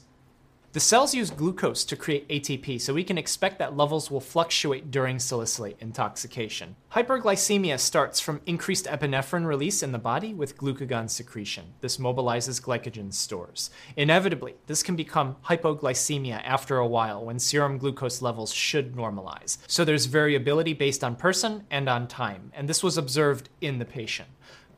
The 0.75 0.81
cells 0.81 1.15
use 1.15 1.29
glucose 1.31 1.85
to 1.85 1.95
create 1.95 2.27
ATP, 2.27 2.81
so 2.81 2.93
we 2.93 3.05
can 3.05 3.17
expect 3.17 3.59
that 3.59 3.77
levels 3.77 4.11
will 4.11 4.19
fluctuate 4.19 4.91
during 4.91 5.19
salicylate 5.19 5.77
intoxication. 5.79 6.75
Hyperglycemia 6.91 7.79
starts 7.79 8.19
from 8.19 8.41
increased 8.45 8.83
epinephrine 8.83 9.45
release 9.45 9.81
in 9.81 9.93
the 9.93 9.97
body 9.97 10.33
with 10.33 10.57
glucagon 10.57 11.09
secretion. 11.09 11.63
This 11.79 11.95
mobilizes 11.95 12.61
glycogen 12.61 13.13
stores. 13.13 13.69
Inevitably, 13.95 14.55
this 14.67 14.83
can 14.83 14.97
become 14.97 15.37
hypoglycemia 15.45 16.41
after 16.43 16.75
a 16.75 16.85
while 16.85 17.23
when 17.23 17.39
serum 17.39 17.77
glucose 17.77 18.21
levels 18.21 18.51
should 18.51 18.95
normalize. 18.95 19.59
So 19.67 19.85
there's 19.85 20.07
variability 20.07 20.73
based 20.73 21.05
on 21.05 21.15
person 21.15 21.63
and 21.71 21.87
on 21.87 22.05
time, 22.09 22.51
and 22.53 22.67
this 22.67 22.83
was 22.83 22.97
observed 22.97 23.47
in 23.61 23.79
the 23.79 23.85
patient. 23.85 24.27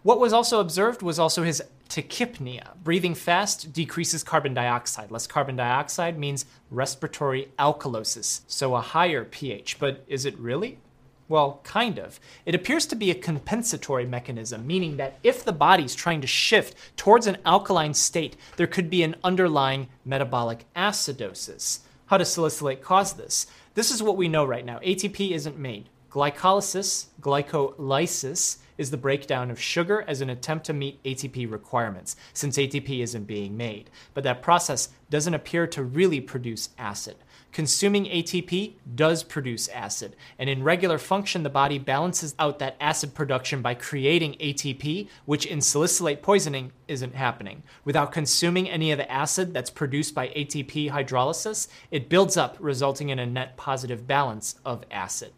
What 0.03 0.19
was 0.19 0.31
also 0.31 0.59
observed 0.59 1.01
was 1.01 1.17
also 1.19 1.43
his 1.43 1.61
tachypnea. 1.89 2.75
Breathing 2.83 3.15
fast 3.15 3.73
decreases 3.73 4.23
carbon 4.23 4.53
dioxide. 4.53 5.11
Less 5.11 5.27
carbon 5.27 5.55
dioxide 5.55 6.17
means 6.17 6.45
respiratory 6.69 7.51
alkalosis, 7.57 8.41
so 8.47 8.75
a 8.75 8.81
higher 8.81 9.23
pH. 9.23 9.79
But 9.79 10.03
is 10.07 10.25
it 10.25 10.37
really? 10.37 10.79
Well, 11.29 11.59
kind 11.63 11.99
of. 11.99 12.19
It 12.45 12.55
appears 12.55 12.85
to 12.87 12.95
be 12.95 13.11
a 13.11 13.15
compensatory 13.15 14.05
mechanism, 14.05 14.65
meaning 14.65 14.97
that 14.97 15.19
if 15.23 15.43
the 15.43 15.51
body's 15.51 15.93
trying 15.93 16.21
to 16.21 16.27
shift 16.27 16.75
towards 16.95 17.27
an 17.27 17.37
alkaline 17.45 17.93
state, 17.93 18.37
there 18.55 18.67
could 18.67 18.89
be 18.89 19.03
an 19.03 19.15
underlying 19.23 19.89
metabolic 20.05 20.65
acidosis. 20.75 21.79
How 22.05 22.17
does 22.17 22.31
salicylate 22.31 22.81
cause 22.81 23.13
this? 23.13 23.47
This 23.73 23.91
is 23.91 24.01
what 24.01 24.15
we 24.15 24.29
know 24.29 24.45
right 24.45 24.65
now. 24.65 24.79
ATP 24.79 25.31
isn't 25.31 25.59
made. 25.59 25.89
Glycolysis, 26.09 27.07
glycolysis, 27.21 28.57
is 28.77 28.91
the 28.91 28.97
breakdown 28.97 29.49
of 29.51 29.59
sugar 29.59 30.03
as 30.07 30.21
an 30.21 30.29
attempt 30.29 30.65
to 30.65 30.73
meet 30.73 31.01
ATP 31.03 31.49
requirements, 31.51 32.15
since 32.33 32.57
ATP 32.57 33.01
isn't 33.01 33.25
being 33.25 33.57
made. 33.57 33.89
But 34.13 34.23
that 34.23 34.41
process 34.41 34.89
doesn't 35.09 35.33
appear 35.33 35.67
to 35.67 35.83
really 35.83 36.21
produce 36.21 36.69
acid. 36.77 37.15
Consuming 37.51 38.05
ATP 38.05 38.73
does 38.93 39.23
produce 39.23 39.67
acid, 39.69 40.15
and 40.37 40.49
in 40.49 40.63
regular 40.63 40.97
function, 40.97 41.43
the 41.43 41.49
body 41.49 41.79
balances 41.79 42.35
out 42.37 42.59
that 42.59 42.75
acid 42.79 43.15
production 43.15 43.61
by 43.61 43.73
creating 43.73 44.33
ATP, 44.33 45.07
which 45.25 45.45
in 45.45 45.61
salicylate 45.61 46.21
poisoning 46.21 46.71
isn't 46.87 47.15
happening. 47.15 47.63
Without 47.83 48.11
consuming 48.11 48.69
any 48.69 48.91
of 48.91 48.97
the 48.97 49.11
acid 49.11 49.53
that's 49.53 49.69
produced 49.69 50.13
by 50.13 50.27
ATP 50.29 50.91
hydrolysis, 50.91 51.67
it 51.89 52.09
builds 52.09 52.37
up, 52.37 52.57
resulting 52.59 53.09
in 53.09 53.17
a 53.17 53.25
net 53.25 53.57
positive 53.57 54.05
balance 54.05 54.55
of 54.63 54.83
acid. 54.91 55.31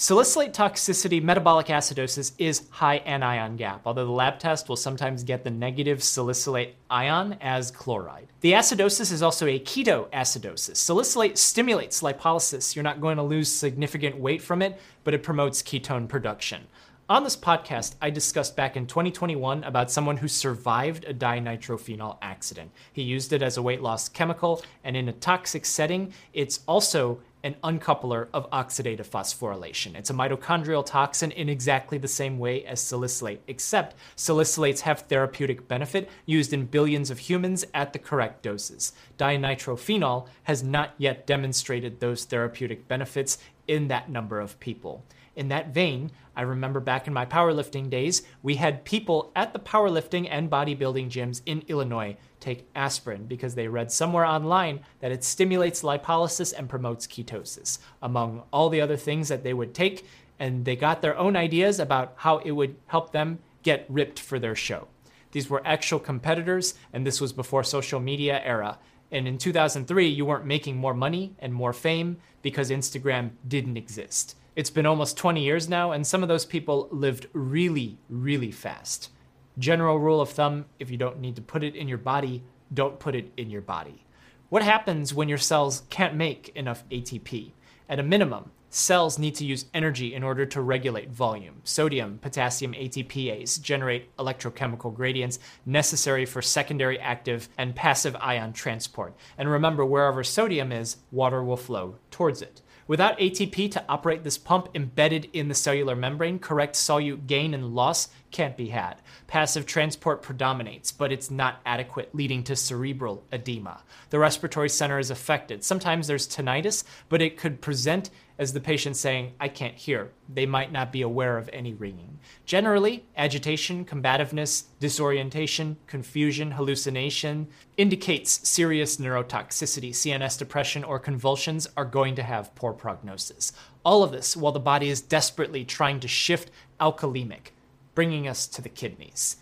Salicylate 0.00 0.54
toxicity 0.54 1.22
metabolic 1.22 1.66
acidosis 1.66 2.32
is 2.38 2.62
high 2.70 2.96
anion 3.04 3.54
gap, 3.56 3.82
although 3.84 4.06
the 4.06 4.10
lab 4.10 4.38
test 4.38 4.66
will 4.66 4.74
sometimes 4.74 5.22
get 5.22 5.44
the 5.44 5.50
negative 5.50 6.02
salicylate 6.02 6.70
ion 6.88 7.36
as 7.42 7.70
chloride. 7.70 8.28
The 8.40 8.52
acidosis 8.52 9.12
is 9.12 9.20
also 9.20 9.46
a 9.46 9.60
ketoacidosis. 9.60 10.78
Salicylate 10.78 11.36
stimulates 11.36 12.00
lipolysis. 12.00 12.74
You're 12.74 12.82
not 12.82 13.02
going 13.02 13.18
to 13.18 13.22
lose 13.22 13.52
significant 13.52 14.16
weight 14.16 14.40
from 14.40 14.62
it, 14.62 14.80
but 15.04 15.12
it 15.12 15.22
promotes 15.22 15.62
ketone 15.62 16.08
production. 16.08 16.62
On 17.10 17.22
this 17.22 17.36
podcast, 17.36 17.96
I 18.00 18.08
discussed 18.08 18.56
back 18.56 18.78
in 18.78 18.86
2021 18.86 19.64
about 19.64 19.90
someone 19.90 20.16
who 20.16 20.28
survived 20.28 21.04
a 21.04 21.12
dinitrophenol 21.12 22.16
accident. 22.22 22.70
He 22.92 23.02
used 23.02 23.34
it 23.34 23.42
as 23.42 23.58
a 23.58 23.62
weight 23.62 23.82
loss 23.82 24.08
chemical, 24.08 24.62
and 24.82 24.96
in 24.96 25.08
a 25.08 25.12
toxic 25.12 25.66
setting, 25.66 26.14
it's 26.32 26.60
also 26.66 27.20
an 27.42 27.56
uncoupler 27.64 28.28
of 28.32 28.50
oxidative 28.50 29.08
phosphorylation. 29.08 29.94
It's 29.94 30.10
a 30.10 30.14
mitochondrial 30.14 30.84
toxin 30.84 31.30
in 31.30 31.48
exactly 31.48 31.98
the 31.98 32.08
same 32.08 32.38
way 32.38 32.64
as 32.64 32.80
salicylate, 32.80 33.42
except 33.46 33.96
salicylates 34.16 34.80
have 34.80 35.00
therapeutic 35.00 35.66
benefit 35.68 36.10
used 36.26 36.52
in 36.52 36.66
billions 36.66 37.10
of 37.10 37.18
humans 37.18 37.64
at 37.74 37.92
the 37.92 37.98
correct 37.98 38.42
doses. 38.42 38.92
Dinitrophenol 39.18 40.26
has 40.44 40.62
not 40.62 40.94
yet 40.98 41.26
demonstrated 41.26 42.00
those 42.00 42.24
therapeutic 42.24 42.88
benefits 42.88 43.38
in 43.66 43.88
that 43.88 44.10
number 44.10 44.40
of 44.40 44.58
people. 44.60 45.04
In 45.36 45.48
that 45.48 45.72
vein, 45.72 46.10
I 46.36 46.42
remember 46.42 46.80
back 46.80 47.06
in 47.06 47.14
my 47.14 47.24
powerlifting 47.24 47.88
days, 47.88 48.22
we 48.42 48.56
had 48.56 48.84
people 48.84 49.30
at 49.34 49.52
the 49.52 49.58
powerlifting 49.58 50.26
and 50.30 50.50
bodybuilding 50.50 51.08
gyms 51.08 51.40
in 51.46 51.62
Illinois 51.68 52.16
take 52.40 52.68
aspirin 52.74 53.26
because 53.26 53.54
they 53.54 53.68
read 53.68 53.92
somewhere 53.92 54.24
online 54.24 54.80
that 55.00 55.12
it 55.12 55.22
stimulates 55.22 55.82
lipolysis 55.82 56.52
and 56.56 56.68
promotes 56.68 57.06
ketosis, 57.06 57.78
among 58.02 58.42
all 58.52 58.68
the 58.68 58.80
other 58.80 58.96
things 58.96 59.28
that 59.28 59.44
they 59.44 59.54
would 59.54 59.74
take, 59.74 60.06
and 60.38 60.64
they 60.64 60.74
got 60.74 61.02
their 61.02 61.16
own 61.16 61.36
ideas 61.36 61.78
about 61.78 62.14
how 62.16 62.38
it 62.38 62.52
would 62.52 62.76
help 62.86 63.12
them 63.12 63.38
get 63.62 63.84
ripped 63.88 64.18
for 64.18 64.38
their 64.38 64.54
show. 64.54 64.88
These 65.32 65.50
were 65.50 65.62
actual 65.64 65.98
competitors, 65.98 66.74
and 66.92 67.06
this 67.06 67.20
was 67.20 67.32
before 67.32 67.62
social 67.62 68.00
media 68.00 68.40
era. 68.42 68.78
And 69.12 69.28
in 69.28 69.38
2003, 69.38 70.08
you 70.08 70.24
weren't 70.24 70.46
making 70.46 70.76
more 70.76 70.94
money 70.94 71.34
and 71.38 71.52
more 71.52 71.72
fame 71.72 72.16
because 72.42 72.70
Instagram 72.70 73.30
didn't 73.46 73.76
exist. 73.76 74.36
It's 74.56 74.70
been 74.70 74.86
almost 74.86 75.16
20 75.16 75.42
years 75.42 75.68
now, 75.68 75.92
and 75.92 76.06
some 76.06 76.22
of 76.22 76.28
those 76.28 76.44
people 76.44 76.88
lived 76.90 77.26
really, 77.32 77.98
really 78.08 78.50
fast. 78.50 79.10
General 79.58 79.98
rule 79.98 80.20
of 80.20 80.30
thumb 80.30 80.66
if 80.78 80.90
you 80.90 80.96
don't 80.96 81.20
need 81.20 81.36
to 81.36 81.42
put 81.42 81.64
it 81.64 81.74
in 81.74 81.88
your 81.88 81.98
body, 81.98 82.42
don't 82.72 82.98
put 82.98 83.14
it 83.14 83.32
in 83.36 83.50
your 83.50 83.62
body. 83.62 84.04
What 84.48 84.62
happens 84.62 85.14
when 85.14 85.28
your 85.28 85.38
cells 85.38 85.82
can't 85.90 86.14
make 86.14 86.50
enough 86.56 86.88
ATP? 86.88 87.52
At 87.88 87.98
a 87.98 88.04
minimum, 88.04 88.50
cells 88.68 89.18
need 89.18 89.34
to 89.34 89.44
use 89.44 89.66
energy 89.74 90.14
in 90.14 90.22
order 90.22 90.46
to 90.46 90.60
regulate 90.60 91.10
volume. 91.10 91.60
Sodium, 91.64 92.18
potassium 92.18 92.72
ATPase 92.72 93.60
generate 93.60 94.16
electrochemical 94.16 94.94
gradients 94.94 95.40
necessary 95.66 96.24
for 96.24 96.40
secondary 96.40 96.98
active 96.98 97.48
and 97.58 97.74
passive 97.74 98.16
ion 98.20 98.52
transport. 98.52 99.14
And 99.36 99.50
remember, 99.50 99.84
wherever 99.84 100.22
sodium 100.22 100.72
is, 100.72 100.98
water 101.10 101.42
will 101.42 101.56
flow 101.56 101.96
towards 102.10 102.42
it. 102.42 102.62
Without 102.90 103.16
ATP 103.20 103.70
to 103.70 103.84
operate 103.88 104.24
this 104.24 104.36
pump 104.36 104.68
embedded 104.74 105.28
in 105.32 105.46
the 105.46 105.54
cellular 105.54 105.94
membrane, 105.94 106.40
correct 106.40 106.74
solute 106.74 107.28
gain 107.28 107.54
and 107.54 107.72
loss 107.72 108.08
can't 108.32 108.56
be 108.56 108.70
had. 108.70 108.96
Passive 109.28 109.64
transport 109.64 110.22
predominates, 110.22 110.90
but 110.90 111.12
it's 111.12 111.30
not 111.30 111.60
adequate, 111.64 112.12
leading 112.16 112.42
to 112.42 112.56
cerebral 112.56 113.22
edema. 113.32 113.84
The 114.08 114.18
respiratory 114.18 114.70
center 114.70 114.98
is 114.98 115.08
affected. 115.08 115.62
Sometimes 115.62 116.08
there's 116.08 116.26
tinnitus, 116.26 116.82
but 117.08 117.22
it 117.22 117.36
could 117.38 117.60
present 117.60 118.10
as 118.40 118.54
the 118.54 118.60
patient 118.60 118.96
saying, 118.96 119.34
I 119.38 119.48
can't 119.48 119.74
hear. 119.74 120.12
They 120.26 120.46
might 120.46 120.72
not 120.72 120.90
be 120.90 121.02
aware 121.02 121.36
of 121.36 121.50
any 121.52 121.74
ringing. 121.74 122.18
Generally, 122.46 123.04
agitation, 123.14 123.84
combativeness, 123.84 124.64
disorientation, 124.80 125.76
confusion, 125.86 126.52
hallucination 126.52 127.48
indicates 127.76 128.48
serious 128.48 128.96
neurotoxicity. 128.96 129.90
CNS 129.90 130.38
depression 130.38 130.82
or 130.82 130.98
convulsions 130.98 131.68
are 131.76 131.84
going 131.84 132.14
to 132.14 132.22
have 132.22 132.54
poor 132.54 132.72
prognosis. 132.72 133.52
All 133.84 134.02
of 134.02 134.10
this 134.10 134.34
while 134.34 134.52
the 134.52 134.58
body 134.58 134.88
is 134.88 135.02
desperately 135.02 135.66
trying 135.66 136.00
to 136.00 136.08
shift 136.08 136.50
alkalemic 136.80 137.52
bringing 137.94 138.26
us 138.26 138.46
to 138.46 138.62
the 138.62 138.68
kidneys. 138.70 139.36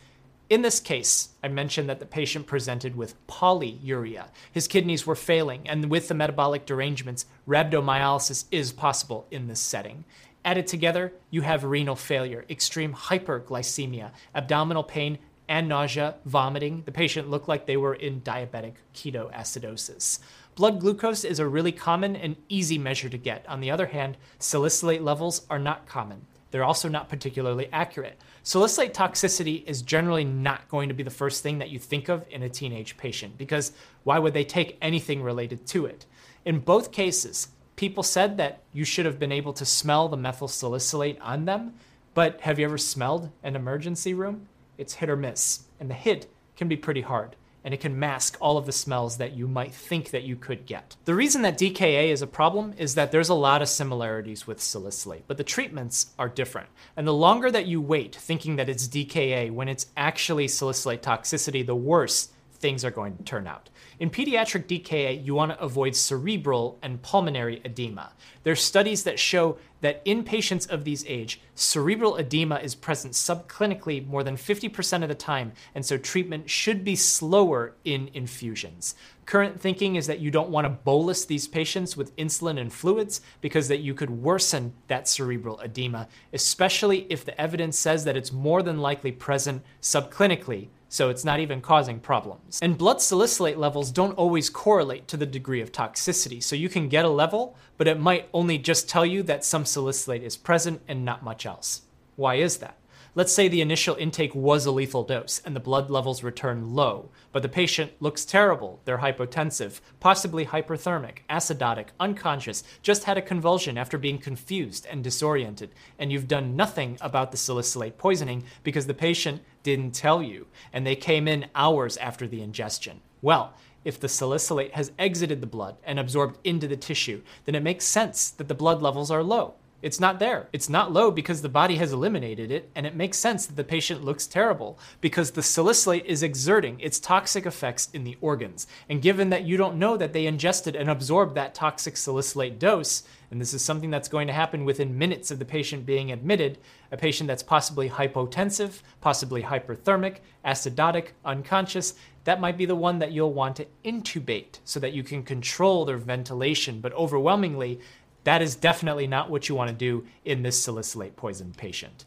In 0.51 0.63
this 0.63 0.81
case, 0.81 1.29
I 1.45 1.49
mentioned 1.49 1.91
that 1.91 2.01
the 2.01 2.07
patient 2.07 2.47
presented 2.47 2.97
with 2.97 3.27
polyuria. 3.27 4.29
His 4.51 4.67
kidneys 4.67 5.07
were 5.07 5.15
failing, 5.15 5.69
and 5.69 5.91
with 5.91 6.09
the 6.09 6.15
metabolic 6.15 6.65
derangements, 6.65 7.27
rhabdomyolysis 7.47 8.47
is 8.51 8.73
possible 8.73 9.27
in 9.31 9.47
this 9.47 9.61
setting. 9.61 10.07
Added 10.47 10.67
together, 10.67 11.13
you 11.31 11.43
have 11.43 11.65
renal 11.65 11.97
failure, 11.97 12.47
extreme 12.49 12.95
hyperglycemia, 12.95 14.13
abdominal 14.35 14.85
pain, 14.85 15.19
and 15.51 15.69
nausea, 15.69 16.15
vomiting. 16.25 16.83
The 16.87 16.93
patient 16.93 17.29
looked 17.29 17.49
like 17.49 17.67
they 17.67 17.77
were 17.77 17.95
in 17.95 18.23
diabetic 18.23 18.75
ketoacidosis. 18.95 20.19
Blood 20.55 20.81
glucose 20.81 21.25
is 21.25 21.39
a 21.39 21.47
really 21.47 21.73
common 21.73 22.17
and 22.17 22.37
easy 22.49 22.79
measure 22.79 23.11
to 23.11 23.19
get. 23.19 23.47
On 23.49 23.61
the 23.61 23.71
other 23.71 23.87
hand, 23.87 24.17
salicylate 24.39 25.03
levels 25.03 25.47
are 25.51 25.59
not 25.59 25.87
common. 25.87 26.27
They're 26.51 26.65
also 26.65 26.89
not 26.89 27.09
particularly 27.09 27.69
accurate. 27.73 28.19
Salicylate 28.43 28.95
toxicity 28.95 29.65
is 29.67 29.83
generally 29.83 30.25
not 30.25 30.69
going 30.69 30.89
to 30.89 30.95
be 30.95 31.03
the 31.03 31.11
first 31.11 31.43
thing 31.43 31.59
that 31.59 31.71
you 31.71 31.79
think 31.79 32.09
of 32.09 32.25
in 32.31 32.43
a 32.43 32.49
teenage 32.49 32.97
patient 32.97 33.37
because 33.37 33.73
why 34.05 34.19
would 34.19 34.35
they 34.35 34.45
take 34.45 34.79
anything 34.81 35.23
related 35.23 35.67
to 35.69 35.87
it? 35.87 36.07
In 36.45 36.61
both 36.61 36.93
cases, 36.93 37.49
people 37.77 38.03
said 38.03 38.37
that 38.39 38.63
you 38.73 38.85
should 38.85 39.07
have 39.07 39.19
been 39.19 39.33
able 39.33 39.53
to 39.53 39.65
smell 39.65 40.09
the 40.09 40.17
methyl 40.17 40.49
salicylate 40.49 41.21
on 41.21 41.45
them, 41.45 41.75
but 42.15 42.41
have 42.41 42.59
you 42.59 42.65
ever 42.65 42.79
smelled 42.79 43.31
an 43.43 43.55
emergency 43.55 44.15
room? 44.15 44.49
It's 44.79 44.95
hit 44.95 45.11
or 45.11 45.17
miss, 45.17 45.65
and 45.79 45.91
the 45.91 45.95
hit 45.95 46.31
can 46.57 46.69
be 46.69 46.77
pretty 46.77 47.03
hard 47.03 47.37
and 47.65 47.75
it 47.75 47.81
can 47.81 47.99
mask 47.99 48.37
all 48.41 48.57
of 48.57 48.67
the 48.67 48.73
smells 48.73 49.19
that 49.19 49.35
you 49.35 49.49
might 49.49 49.75
think 49.75 50.11
that 50.11 50.23
you 50.23 50.37
could 50.37 50.67
get. 50.67 50.97
The 51.05 51.15
reason 51.15 51.43
that 51.43 51.59
DKA 51.59 52.09
is 52.09 52.23
a 52.23 52.27
problem 52.27 52.75
is 52.79 52.95
that 52.95 53.13
there's 53.13 53.29
a 53.29 53.35
lot 53.35 53.63
of 53.63 53.69
similarities 53.69 54.47
with 54.47 54.61
salicylate, 54.61 55.25
but 55.27 55.37
the 55.37 55.45
treatments 55.45 56.13
are 56.19 56.29
different. 56.29 56.69
And 56.97 57.07
the 57.07 57.15
longer 57.15 57.51
that 57.51 57.67
you 57.67 57.81
wait 57.81 58.15
thinking 58.15 58.57
that 58.57 58.69
it's 58.69 58.89
DKA 58.89 59.51
when 59.51 59.69
it's 59.69 59.87
actually 59.97 60.49
salicylate 60.49 61.03
toxicity, 61.03 61.65
the 61.65 61.77
worse 61.77 62.31
things 62.61 62.85
are 62.85 62.91
going 62.91 63.17
to 63.17 63.23
turn 63.23 63.47
out. 63.47 63.71
In 63.99 64.11
pediatric 64.11 64.67
DKA, 64.67 65.25
you 65.25 65.35
want 65.35 65.53
to 65.53 65.61
avoid 65.61 65.95
cerebral 65.95 66.79
and 66.83 67.01
pulmonary 67.03 67.61
edema. 67.65 68.13
There's 68.43 68.63
studies 68.63 69.05
that 69.05 69.19
show 69.19 69.59
that 69.81 70.03
in 70.05 70.25
patients 70.25 70.67
of 70.67 70.85
these 70.85 71.05
age, 71.07 71.41
cerebral 71.55 72.17
edema 72.17 72.57
is 72.57 72.75
present 72.75 73.15
subclinically 73.15 74.07
more 74.07 74.25
than 74.25 74.37
50% 74.37 75.03
of 75.03 75.09
the 75.09 75.15
time, 75.15 75.53
and 75.75 75.87
so 75.87 75.97
treatment 75.97 76.51
should 76.51 76.85
be 76.85 76.97
slower 76.97 77.75
in 77.85 78.11
infusions. 78.13 78.97
Current 79.27 79.61
thinking 79.61 79.97
is 79.97 80.07
that 80.07 80.21
you 80.21 80.31
don't 80.31 80.51
want 80.51 80.65
to 80.65 80.71
bolus 80.71 81.25
these 81.25 81.47
patients 81.47 81.97
with 81.97 82.17
insulin 82.17 82.59
and 82.59 82.73
fluids 82.73 83.21
because 83.41 83.69
that 83.69 83.81
you 83.81 83.95
could 83.95 84.11
worsen 84.11 84.73
that 84.89 85.07
cerebral 85.07 85.61
edema, 85.61 86.09
especially 86.33 87.07
if 87.09 87.25
the 87.25 87.39
evidence 87.41 87.79
says 87.79 88.05
that 88.05 88.17
it's 88.17 88.33
more 88.33 88.63
than 88.63 88.79
likely 88.79 89.13
present 89.13 89.63
subclinically 89.81 90.69
so 90.89 91.11
it's 91.11 91.25
not 91.25 91.41
even 91.41 91.61
causing 91.61 92.01
problems. 92.01 92.59
And 92.63 92.79
blood 92.79 93.01
salicylate 93.01 93.59
levels 93.59 93.91
don't 93.91 94.17
always 94.17 94.51
correlate 94.51 95.07
to 95.09 95.17
the 95.17 95.27
degree 95.27 95.61
of 95.61 95.73
toxicity, 95.73 96.43
so 96.43 96.57
you 96.57 96.69
can 96.69 96.89
get 96.89 97.05
a 97.05 97.11
level, 97.11 97.57
but 97.77 97.89
it 97.89 98.01
might 98.01 98.29
only 98.33 98.59
just 98.59 98.89
tell 98.89 99.05
you 99.05 99.23
that 99.25 99.45
some 99.45 99.65
salicylate 99.65 100.23
is 100.23 100.37
present 100.37 100.81
and 100.89 101.05
not 101.05 101.23
much 101.23 101.47
else. 101.47 101.83
Why 102.17 102.37
is 102.37 102.59
that? 102.59 102.77
Let's 103.19 103.33
say 103.33 103.49
the 103.49 103.61
initial 103.61 103.97
intake 103.97 104.33
was 104.33 104.65
a 104.65 104.71
lethal 104.71 105.03
dose 105.03 105.43
and 105.45 105.57
the 105.57 105.59
blood 105.59 105.91
levels 105.91 106.23
return 106.23 106.77
low, 106.77 107.11
but 107.33 107.43
the 107.43 107.49
patient 107.49 107.91
looks 107.99 108.25
terrible. 108.25 108.81
They're 108.85 108.99
hypotensive, 108.99 109.81
possibly 109.99 110.47
hyperthermic, 110.47 111.23
acidotic, 111.29 111.87
unconscious, 111.99 112.63
just 112.81 113.03
had 113.03 113.19
a 113.19 113.21
convulsion 113.21 113.77
after 113.77 113.99
being 113.99 114.19
confused 114.19 114.87
and 114.89 115.03
disoriented, 115.03 115.71
and 115.99 116.13
you've 116.13 116.29
done 116.29 116.55
nothing 116.55 116.97
about 117.01 117.33
the 117.33 117.37
salicylate 117.37 117.99
poisoning 117.99 118.45
because 118.63 118.87
the 118.87 118.95
patient 118.95 119.43
didn't 119.65 119.97
tell 119.97 120.23
you, 120.23 120.47
and 120.73 120.87
they 120.87 120.95
came 120.95 121.27
in 121.27 121.47
hours 121.57 121.97
after 121.97 122.29
the 122.29 122.41
ingestion. 122.41 123.01
Well, 123.21 123.53
if 123.85 123.99
the 123.99 124.09
salicylate 124.09 124.75
has 124.75 124.93
exited 124.97 125.41
the 125.41 125.49
blood 125.49 125.75
and 125.83 125.99
absorbed 125.99 126.39
into 126.45 126.69
the 126.69 126.77
tissue, 126.77 127.23
then 127.47 127.57
it 127.57 127.65
makes 127.65 127.85
sense 127.85 128.31
that 128.31 128.47
the 128.47 128.55
blood 128.55 128.81
levels 128.81 129.11
are 129.11 129.25
low. 129.25 129.57
It's 129.81 130.01
not 130.01 130.19
there. 130.19 130.49
It's 130.53 130.69
not 130.69 130.93
low 130.93 131.13
because 131.13 131.41
the 131.41 131.49
body 131.49 131.77
has 131.77 131.93
eliminated 131.93 132.51
it, 132.51 132.69
and 132.75 132.85
it 132.85 132.97
makes 132.97 133.17
sense 133.17 133.47
that 133.47 133.55
the 133.55 133.63
patient 133.63 134.05
looks 134.05 134.27
terrible 134.27 134.77
because 135.01 135.31
the 135.31 135.43
salicylate 135.43 136.05
is 136.05 136.25
exerting 136.25 136.81
its 136.81 136.99
toxic 136.99 137.47
effects 137.47 137.89
in 137.93 138.03
the 138.03 138.17
organs. 138.21 138.67
And 138.89 139.01
given 139.01 139.31
that 139.31 139.45
you 139.45 139.57
don't 139.57 139.79
know 139.79 139.97
that 139.97 140.13
they 140.13 140.27
ingested 140.27 140.75
and 140.75 140.91
absorbed 140.91 141.37
that 141.37 141.55
toxic 141.55 141.97
salicylate 141.97 142.59
dose, 142.59 143.05
and 143.31 143.41
this 143.41 143.55
is 143.55 143.63
something 143.63 143.91
that's 143.91 144.09
going 144.09 144.27
to 144.27 144.33
happen 144.33 144.65
within 144.65 144.99
minutes 144.99 145.31
of 145.31 145.39
the 145.39 145.45
patient 145.45 145.87
being 145.87 146.11
admitted, 146.11 146.59
a 146.91 146.97
patient 146.97 147.29
that's 147.29 147.43
possibly 147.43 147.89
hypotensive, 147.89 148.81
possibly 149.01 149.43
hyperthermic, 149.43 150.17
acidotic, 150.45 151.09
unconscious, 151.25 151.95
that 152.25 152.41
might 152.41 152.59
be 152.59 152.67
the 152.67 152.75
one 152.75 152.99
that 152.99 153.13
you'll 153.13 153.33
want 153.33 153.57
to 153.57 153.67
intubate 153.85 154.59
so 154.65 154.79
that 154.81 154.93
you 154.93 155.03
can 155.03 155.23
control 155.23 155.85
their 155.85 155.97
ventilation. 155.97 156.81
But 156.81 156.93
overwhelmingly, 156.93 157.81
that 158.29 158.43
is 158.43 158.57
definitely 158.57 159.07
not 159.07 159.31
what 159.31 159.49
you 159.49 159.55
want 159.55 159.71
to 159.71 159.75
do 159.75 160.05
in 160.23 160.43
this 160.43 160.63
salicylate 160.63 161.17
poisoned 161.17 161.57
patient. 161.57 162.05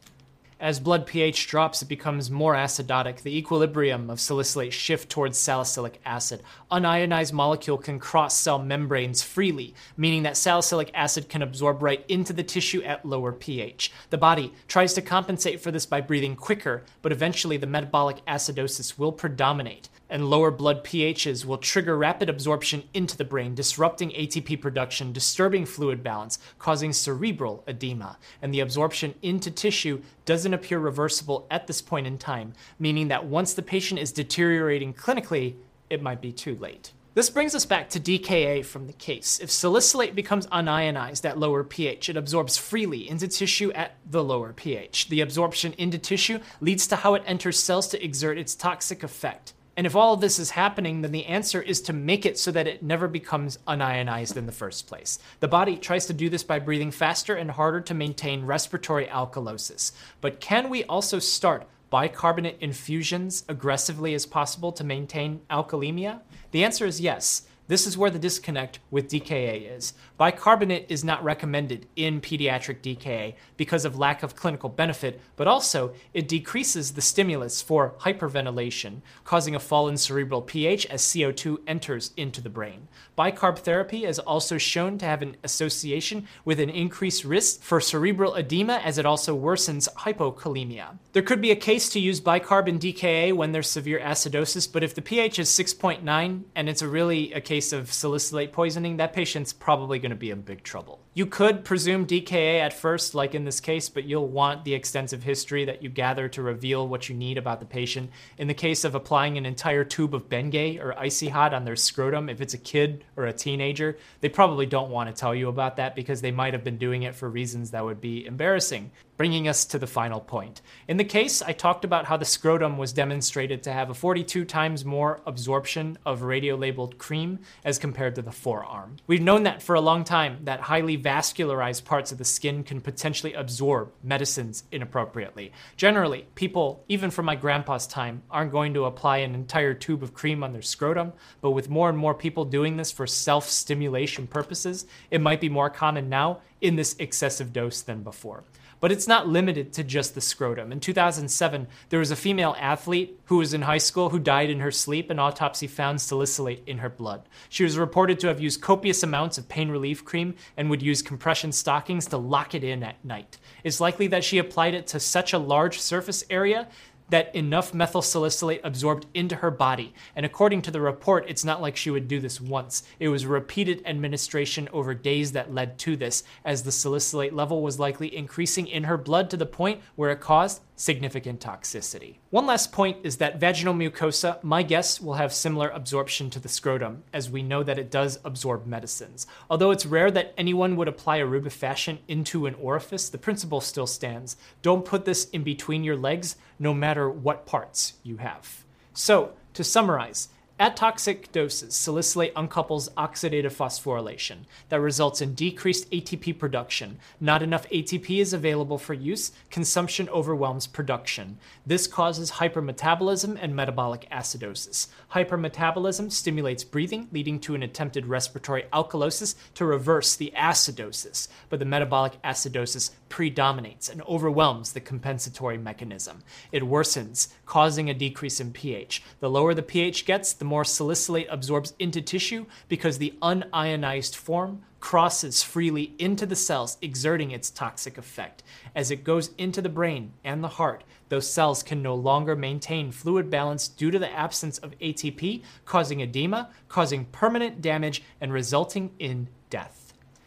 As 0.59 0.79
blood 0.79 1.07
pH 1.07 1.47
drops, 1.47 1.81
it 1.81 1.87
becomes 1.87 2.29
more 2.29 2.53
acidotic. 2.53 3.23
The 3.23 3.35
equilibrium 3.35 4.11
of 4.11 4.19
salicylate 4.19 4.71
shift 4.71 5.09
towards 5.09 5.39
salicylic 5.39 5.99
acid. 6.05 6.43
Unionized 6.71 7.33
molecule 7.33 7.79
can 7.79 7.97
cross 7.97 8.37
cell 8.37 8.59
membranes 8.59 9.23
freely, 9.23 9.73
meaning 9.97 10.21
that 10.21 10.37
salicylic 10.37 10.91
acid 10.93 11.27
can 11.27 11.41
absorb 11.41 11.81
right 11.81 12.05
into 12.07 12.33
the 12.33 12.43
tissue 12.43 12.83
at 12.83 13.03
lower 13.03 13.31
pH. 13.31 13.91
The 14.11 14.19
body 14.19 14.53
tries 14.67 14.93
to 14.93 15.01
compensate 15.01 15.59
for 15.59 15.71
this 15.71 15.87
by 15.87 16.01
breathing 16.01 16.35
quicker, 16.35 16.83
but 17.01 17.11
eventually 17.11 17.57
the 17.57 17.65
metabolic 17.65 18.23
acidosis 18.27 18.99
will 18.99 19.11
predominate 19.11 19.89
and 20.11 20.29
lower 20.29 20.51
blood 20.51 20.83
pHs 20.83 21.45
will 21.45 21.57
trigger 21.57 21.97
rapid 21.97 22.29
absorption 22.29 22.83
into 22.93 23.17
the 23.17 23.23
brain, 23.23 23.55
disrupting 23.55 24.11
ATP 24.11 24.61
production, 24.61 25.13
disturbing 25.13 25.65
fluid 25.65 26.03
balance, 26.03 26.37
causing 26.59 26.91
cerebral 26.93 27.63
edema. 27.65 28.19
And 28.41 28.53
the 28.53 28.59
absorption 28.59 29.15
into 29.21 29.49
tissue 29.49 30.01
doesn't 30.25 30.53
appear 30.53 30.79
reversible 30.79 31.47
at 31.49 31.65
this 31.65 31.81
point 31.81 32.05
in 32.05 32.17
time, 32.17 32.53
meaning 32.77 33.07
that 33.07 33.25
once 33.25 33.53
the 33.53 33.63
patient 33.63 34.01
is 34.01 34.11
deteriorating 34.11 34.93
clinically, 34.93 35.55
it 35.89 36.03
might 36.03 36.21
be 36.21 36.33
too 36.33 36.55
late. 36.57 36.91
This 37.13 37.29
brings 37.29 37.55
us 37.55 37.65
back 37.65 37.89
to 37.89 37.99
DKA 37.99 38.63
from 38.65 38.87
the 38.87 38.93
case. 38.93 39.39
If 39.39 39.51
salicylate 39.51 40.15
becomes 40.15 40.47
unionized 40.49 41.25
at 41.25 41.37
lower 41.37 41.63
pH, 41.63 42.07
it 42.07 42.15
absorbs 42.15 42.57
freely 42.57 43.09
into 43.09 43.27
tissue 43.27 43.71
at 43.73 43.97
the 44.09 44.23
lower 44.23 44.53
pH. 44.53 45.09
The 45.09 45.19
absorption 45.19 45.73
into 45.77 45.97
tissue 45.97 46.39
leads 46.61 46.87
to 46.87 46.97
how 46.97 47.15
it 47.15 47.23
enters 47.25 47.59
cells 47.59 47.89
to 47.89 48.01
exert 48.01 48.37
its 48.37 48.55
toxic 48.55 49.03
effect. 49.03 49.53
And 49.77 49.87
if 49.87 49.95
all 49.95 50.13
of 50.13 50.21
this 50.21 50.37
is 50.37 50.51
happening, 50.51 51.01
then 51.01 51.11
the 51.11 51.25
answer 51.25 51.61
is 51.61 51.81
to 51.83 51.93
make 51.93 52.25
it 52.25 52.37
so 52.37 52.51
that 52.51 52.67
it 52.67 52.83
never 52.83 53.07
becomes 53.07 53.57
unionized 53.67 54.35
in 54.35 54.45
the 54.45 54.51
first 54.51 54.87
place. 54.87 55.17
The 55.39 55.47
body 55.47 55.77
tries 55.77 56.05
to 56.07 56.13
do 56.13 56.29
this 56.29 56.43
by 56.43 56.59
breathing 56.59 56.91
faster 56.91 57.35
and 57.35 57.51
harder 57.51 57.79
to 57.81 57.93
maintain 57.93 58.45
respiratory 58.45 59.05
alkalosis. 59.07 59.93
But 60.19 60.41
can 60.41 60.69
we 60.69 60.83
also 60.83 61.19
start 61.19 61.67
bicarbonate 61.89 62.57
infusions 62.59 63.43
aggressively 63.47 64.13
as 64.13 64.25
possible 64.25 64.71
to 64.73 64.83
maintain 64.83 65.41
alkalemia? 65.49 66.21
The 66.51 66.63
answer 66.63 66.85
is 66.85 66.99
yes. 66.99 67.43
This 67.67 67.87
is 67.87 67.97
where 67.97 68.09
the 68.09 68.19
disconnect 68.19 68.79
with 68.89 69.07
DKA 69.07 69.77
is. 69.77 69.93
Bicarbonate 70.17 70.87
is 70.89 71.05
not 71.05 71.23
recommended 71.23 71.87
in 71.95 72.19
pediatric 72.19 72.81
DKA 72.81 73.35
because 73.55 73.85
of 73.85 73.97
lack 73.97 74.23
of 74.23 74.35
clinical 74.35 74.67
benefit, 74.67 75.21
but 75.37 75.47
also 75.47 75.93
it 76.13 76.27
decreases 76.27 76.91
the 76.91 77.01
stimulus 77.01 77.61
for 77.61 77.93
hyperventilation, 77.99 79.01
causing 79.23 79.55
a 79.55 79.59
fall 79.59 79.87
in 79.87 79.95
cerebral 79.95 80.41
pH 80.41 80.85
as 80.87 81.01
CO2 81.01 81.59
enters 81.65 82.11
into 82.17 82.41
the 82.41 82.49
brain. 82.49 82.89
Bicarb 83.17 83.59
therapy 83.59 84.03
is 84.03 84.19
also 84.19 84.57
shown 84.57 84.97
to 84.97 85.05
have 85.05 85.21
an 85.21 85.37
association 85.43 86.27
with 86.43 86.59
an 86.59 86.69
increased 86.69 87.23
risk 87.23 87.61
for 87.61 87.79
cerebral 87.79 88.35
edema 88.35 88.75
as 88.83 88.97
it 88.97 89.05
also 89.05 89.37
worsens 89.37 89.87
hypokalemia. 89.93 90.97
There 91.13 91.23
could 91.23 91.39
be 91.39 91.51
a 91.51 91.55
case 91.55 91.87
to 91.89 91.99
use 91.99 92.19
bicarb 92.19 92.67
in 92.67 92.79
DKA 92.79 93.33
when 93.33 93.53
there's 93.53 93.69
severe 93.69 93.99
acidosis, 93.99 94.69
but 94.71 94.83
if 94.83 94.93
the 94.93 95.01
pH 95.01 95.39
is 95.39 95.49
6.9 95.49 96.43
and 96.55 96.69
it's 96.69 96.81
a 96.81 96.87
really 96.87 97.31
a 97.31 97.39
case 97.39 97.60
case 97.61 97.73
of 97.73 97.93
salicylate 97.93 98.51
poisoning, 98.51 98.97
that 98.97 99.13
patient's 99.13 99.53
probably 99.53 99.99
going 99.99 100.09
to 100.09 100.15
be 100.15 100.31
in 100.31 100.41
big 100.41 100.63
trouble. 100.63 100.99
You 101.13 101.27
could 101.27 101.63
presume 101.63 102.07
DKA 102.07 102.59
at 102.59 102.73
first, 102.73 103.13
like 103.13 103.35
in 103.35 103.45
this 103.45 103.59
case, 103.59 103.87
but 103.87 104.03
you'll 104.03 104.29
want 104.29 104.65
the 104.65 104.73
extensive 104.73 105.21
history 105.21 105.63
that 105.65 105.83
you 105.83 105.89
gather 105.89 106.27
to 106.29 106.41
reveal 106.41 106.87
what 106.87 107.07
you 107.07 107.13
need 107.13 107.37
about 107.37 107.59
the 107.59 107.67
patient. 107.67 108.09
In 108.39 108.47
the 108.47 108.55
case 108.55 108.83
of 108.83 108.95
applying 108.95 109.37
an 109.37 109.45
entire 109.45 109.83
tube 109.83 110.15
of 110.15 110.27
Bengay 110.27 110.83
or 110.83 110.97
Icy 110.97 111.29
Hot 111.29 111.53
on 111.53 111.63
their 111.63 111.75
scrotum, 111.75 112.29
if 112.29 112.41
it's 112.41 112.55
a 112.55 112.57
kid 112.57 113.05
or 113.15 113.27
a 113.27 113.33
teenager, 113.33 113.95
they 114.21 114.29
probably 114.29 114.65
don't 114.65 114.89
want 114.89 115.13
to 115.13 115.19
tell 115.19 115.35
you 115.35 115.47
about 115.47 115.75
that 115.75 115.95
because 115.95 116.21
they 116.21 116.31
might 116.31 116.53
have 116.53 116.63
been 116.63 116.79
doing 116.79 117.03
it 117.03 117.13
for 117.13 117.29
reasons 117.29 117.69
that 117.69 117.85
would 117.85 118.01
be 118.01 118.25
embarrassing. 118.25 118.89
Bringing 119.21 119.47
us 119.47 119.65
to 119.65 119.77
the 119.77 119.85
final 119.85 120.19
point. 120.19 120.63
In 120.87 120.97
the 120.97 121.03
case, 121.03 121.43
I 121.43 121.53
talked 121.53 121.85
about 121.85 122.05
how 122.05 122.17
the 122.17 122.25
scrotum 122.25 122.79
was 122.79 122.91
demonstrated 122.91 123.61
to 123.61 123.71
have 123.71 123.91
a 123.91 123.93
42 123.93 124.45
times 124.45 124.83
more 124.83 125.21
absorption 125.27 125.99
of 126.07 126.23
radio 126.23 126.55
labeled 126.55 126.97
cream 126.97 127.37
as 127.63 127.77
compared 127.77 128.15
to 128.15 128.23
the 128.23 128.31
forearm. 128.31 128.97
We've 129.05 129.21
known 129.21 129.43
that 129.43 129.61
for 129.61 129.75
a 129.75 129.79
long 129.79 130.05
time 130.05 130.39
that 130.45 130.59
highly 130.61 130.97
vascularized 130.97 131.85
parts 131.85 132.11
of 132.11 132.17
the 132.17 132.25
skin 132.25 132.63
can 132.63 132.81
potentially 132.81 133.35
absorb 133.35 133.91
medicines 134.01 134.63
inappropriately. 134.71 135.51
Generally, 135.77 136.25
people, 136.33 136.83
even 136.87 137.11
from 137.11 137.27
my 137.27 137.35
grandpa's 137.35 137.85
time, 137.85 138.23
aren't 138.31 138.51
going 138.51 138.73
to 138.73 138.85
apply 138.85 139.17
an 139.17 139.35
entire 139.35 139.75
tube 139.75 140.01
of 140.01 140.15
cream 140.15 140.43
on 140.43 140.51
their 140.51 140.63
scrotum, 140.63 141.13
but 141.41 141.51
with 141.51 141.69
more 141.69 141.89
and 141.89 141.97
more 141.99 142.15
people 142.15 142.43
doing 142.43 142.75
this 142.75 142.91
for 142.91 143.05
self 143.05 143.47
stimulation 143.47 144.25
purposes, 144.25 144.87
it 145.11 145.21
might 145.21 145.39
be 145.39 145.47
more 145.47 145.69
common 145.69 146.09
now 146.09 146.41
in 146.61 146.75
this 146.75 146.95
excessive 146.99 147.51
dose 147.51 147.81
than 147.81 148.03
before. 148.03 148.43
But 148.81 148.91
it's 148.91 149.07
not 149.07 149.27
limited 149.27 149.73
to 149.73 149.83
just 149.83 150.15
the 150.15 150.21
scrotum. 150.21 150.71
In 150.71 150.79
2007, 150.79 151.67
there 151.89 151.99
was 151.99 152.09
a 152.09 152.15
female 152.15 152.55
athlete 152.59 153.19
who 153.25 153.37
was 153.37 153.53
in 153.53 153.61
high 153.61 153.77
school 153.77 154.09
who 154.09 154.17
died 154.17 154.49
in 154.49 154.59
her 154.59 154.71
sleep. 154.71 155.11
An 155.11 155.19
autopsy 155.19 155.67
found 155.67 156.01
salicylate 156.01 156.63
in 156.65 156.79
her 156.79 156.89
blood. 156.89 157.21
She 157.47 157.63
was 157.63 157.77
reported 157.77 158.19
to 158.19 158.27
have 158.27 158.41
used 158.41 158.59
copious 158.59 159.03
amounts 159.03 159.37
of 159.37 159.47
pain 159.47 159.69
relief 159.69 160.03
cream 160.03 160.33
and 160.57 160.67
would 160.71 160.81
use 160.81 161.03
compression 161.03 161.51
stockings 161.51 162.07
to 162.07 162.17
lock 162.17 162.55
it 162.55 162.63
in 162.63 162.81
at 162.81 163.05
night. 163.05 163.37
It's 163.63 163.79
likely 163.79 164.07
that 164.07 164.23
she 164.23 164.39
applied 164.39 164.73
it 164.73 164.87
to 164.87 164.99
such 164.99 165.31
a 165.31 165.37
large 165.37 165.79
surface 165.79 166.23
area 166.31 166.67
that 167.11 167.33
enough 167.35 167.73
methyl 167.73 168.01
salicylate 168.01 168.61
absorbed 168.63 169.05
into 169.13 169.35
her 169.35 169.51
body. 169.51 169.93
And 170.15 170.25
according 170.25 170.63
to 170.63 170.71
the 170.71 170.81
report, 170.81 171.25
it's 171.27 171.45
not 171.45 171.61
like 171.61 171.77
she 171.77 171.91
would 171.91 172.07
do 172.07 172.19
this 172.19 172.41
once. 172.41 172.83
It 172.99 173.09
was 173.09 173.25
repeated 173.25 173.83
administration 173.85 174.67
over 174.73 174.93
days 174.93 175.33
that 175.33 175.53
led 175.53 175.77
to 175.79 175.95
this, 175.95 176.23
as 176.43 176.63
the 176.63 176.71
salicylate 176.71 177.33
level 177.33 177.61
was 177.61 177.79
likely 177.79 178.15
increasing 178.15 178.67
in 178.67 178.85
her 178.85 178.97
blood 178.97 179.29
to 179.29 179.37
the 179.37 179.45
point 179.45 179.81
where 179.95 180.09
it 180.09 180.19
caused 180.21 180.61
significant 180.81 181.39
toxicity. 181.39 182.15
One 182.31 182.47
last 182.47 182.71
point 182.71 182.97
is 183.03 183.17
that 183.17 183.39
vaginal 183.39 183.75
mucosa, 183.75 184.43
my 184.43 184.63
guess, 184.63 184.99
will 184.99 185.13
have 185.13 185.31
similar 185.31 185.69
absorption 185.69 186.31
to 186.31 186.39
the 186.39 186.49
scrotum, 186.49 187.03
as 187.13 187.29
we 187.29 187.43
know 187.43 187.61
that 187.61 187.77
it 187.77 187.91
does 187.91 188.19
absorb 188.25 188.65
medicines. 188.65 189.27
Although 189.47 189.69
it's 189.69 189.85
rare 189.85 190.09
that 190.09 190.33
anyone 190.39 190.75
would 190.75 190.87
apply 190.87 191.17
a 191.17 191.25
rubefascin 191.27 191.99
into 192.07 192.47
an 192.47 192.55
orifice, 192.55 193.09
the 193.09 193.19
principle 193.19 193.61
still 193.61 193.85
stands. 193.85 194.37
Don't 194.63 194.83
put 194.83 195.05
this 195.05 195.25
in 195.29 195.43
between 195.43 195.83
your 195.83 195.95
legs, 195.95 196.35
no 196.57 196.73
matter 196.73 197.07
what 197.09 197.45
parts 197.45 197.93
you 198.01 198.17
have. 198.17 198.65
So, 198.93 199.33
to 199.53 199.63
summarize, 199.63 200.29
at 200.61 200.75
toxic 200.75 201.31
doses, 201.31 201.73
salicylate 201.73 202.35
uncouples 202.35 202.87
oxidative 202.93 203.51
phosphorylation 203.51 204.45
that 204.69 204.79
results 204.79 205.19
in 205.19 205.33
decreased 205.33 205.89
ATP 205.89 206.37
production. 206.37 206.99
Not 207.19 207.41
enough 207.41 207.67
ATP 207.69 208.19
is 208.19 208.31
available 208.31 208.77
for 208.77 208.93
use, 208.93 209.31
consumption 209.49 210.07
overwhelms 210.09 210.67
production. 210.67 211.39
This 211.65 211.87
causes 211.87 212.33
hypermetabolism 212.33 213.39
and 213.41 213.55
metabolic 213.55 214.07
acidosis. 214.11 214.85
Hypermetabolism 215.15 216.11
stimulates 216.11 216.63
breathing, 216.63 217.07
leading 217.11 217.39
to 217.39 217.55
an 217.55 217.63
attempted 217.63 218.05
respiratory 218.05 218.65
alkalosis 218.71 219.33
to 219.55 219.65
reverse 219.65 220.15
the 220.15 220.31
acidosis, 220.37 221.27
but 221.49 221.57
the 221.57 221.65
metabolic 221.65 222.21
acidosis 222.21 222.91
predominates 223.09 223.89
and 223.89 224.03
overwhelms 224.03 224.73
the 224.73 224.79
compensatory 224.79 225.57
mechanism. 225.57 226.19
It 226.51 226.61
worsens, 226.61 227.29
causing 227.47 227.89
a 227.89 227.95
decrease 227.95 228.39
in 228.39 228.53
pH. 228.53 229.01
The 229.21 229.29
lower 229.29 229.55
the 229.55 229.63
pH 229.63 230.05
gets, 230.05 230.33
the 230.33 230.50
more 230.51 230.65
salicylate 230.65 231.27
absorbs 231.29 231.73
into 231.79 232.01
tissue 232.01 232.45
because 232.67 232.97
the 232.97 233.13
unionized 233.23 234.17
form 234.17 234.61
crosses 234.81 235.41
freely 235.41 235.93
into 235.97 236.25
the 236.25 236.35
cells, 236.35 236.77
exerting 236.81 237.31
its 237.31 237.49
toxic 237.49 237.97
effect. 237.97 238.43
As 238.75 238.91
it 238.91 239.05
goes 239.05 239.31
into 239.37 239.61
the 239.61 239.69
brain 239.69 240.11
and 240.25 240.43
the 240.43 240.49
heart, 240.59 240.83
those 241.07 241.31
cells 241.31 241.63
can 241.63 241.81
no 241.81 241.95
longer 241.95 242.35
maintain 242.35 242.91
fluid 242.91 243.29
balance 243.29 243.69
due 243.69 243.91
to 243.91 243.99
the 243.99 244.11
absence 244.11 244.57
of 244.57 244.77
ATP, 244.79 245.41
causing 245.63 246.01
edema, 246.01 246.49
causing 246.67 247.05
permanent 247.05 247.61
damage, 247.61 248.03
and 248.19 248.33
resulting 248.33 248.91
in 248.99 249.29
death. 249.49 249.80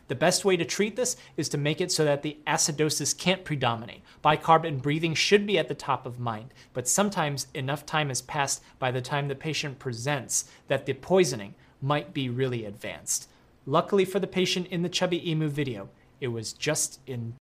The 0.08 0.14
best 0.14 0.44
way 0.44 0.56
to 0.56 0.64
treat 0.64 0.96
this 0.96 1.16
is 1.36 1.48
to 1.50 1.58
make 1.58 1.80
it 1.80 1.90
so 1.90 2.04
that 2.04 2.22
the 2.22 2.36
acidosis 2.46 3.16
can't 3.16 3.44
predominate. 3.44 4.02
Bicarb 4.22 4.66
and 4.66 4.82
breathing 4.82 5.14
should 5.14 5.46
be 5.46 5.58
at 5.58 5.68
the 5.68 5.74
top 5.74 6.04
of 6.04 6.20
mind, 6.20 6.52
but 6.72 6.86
sometimes 6.86 7.46
enough 7.54 7.86
time 7.86 8.08
has 8.08 8.20
passed 8.22 8.62
by 8.78 8.90
the 8.90 9.00
time 9.00 9.28
the 9.28 9.34
patient 9.34 9.78
presents 9.78 10.44
that 10.68 10.84
the 10.84 10.92
poisoning 10.92 11.54
might 11.80 12.12
be 12.12 12.28
really 12.28 12.64
advanced. 12.64 13.28
Luckily 13.66 14.04
for 14.04 14.18
the 14.18 14.26
patient 14.26 14.66
in 14.66 14.82
the 14.82 14.88
Chubby 14.90 15.30
Emu 15.30 15.48
video, 15.48 15.88
it 16.20 16.28
was 16.28 16.52
just 16.52 17.00
in 17.06 17.32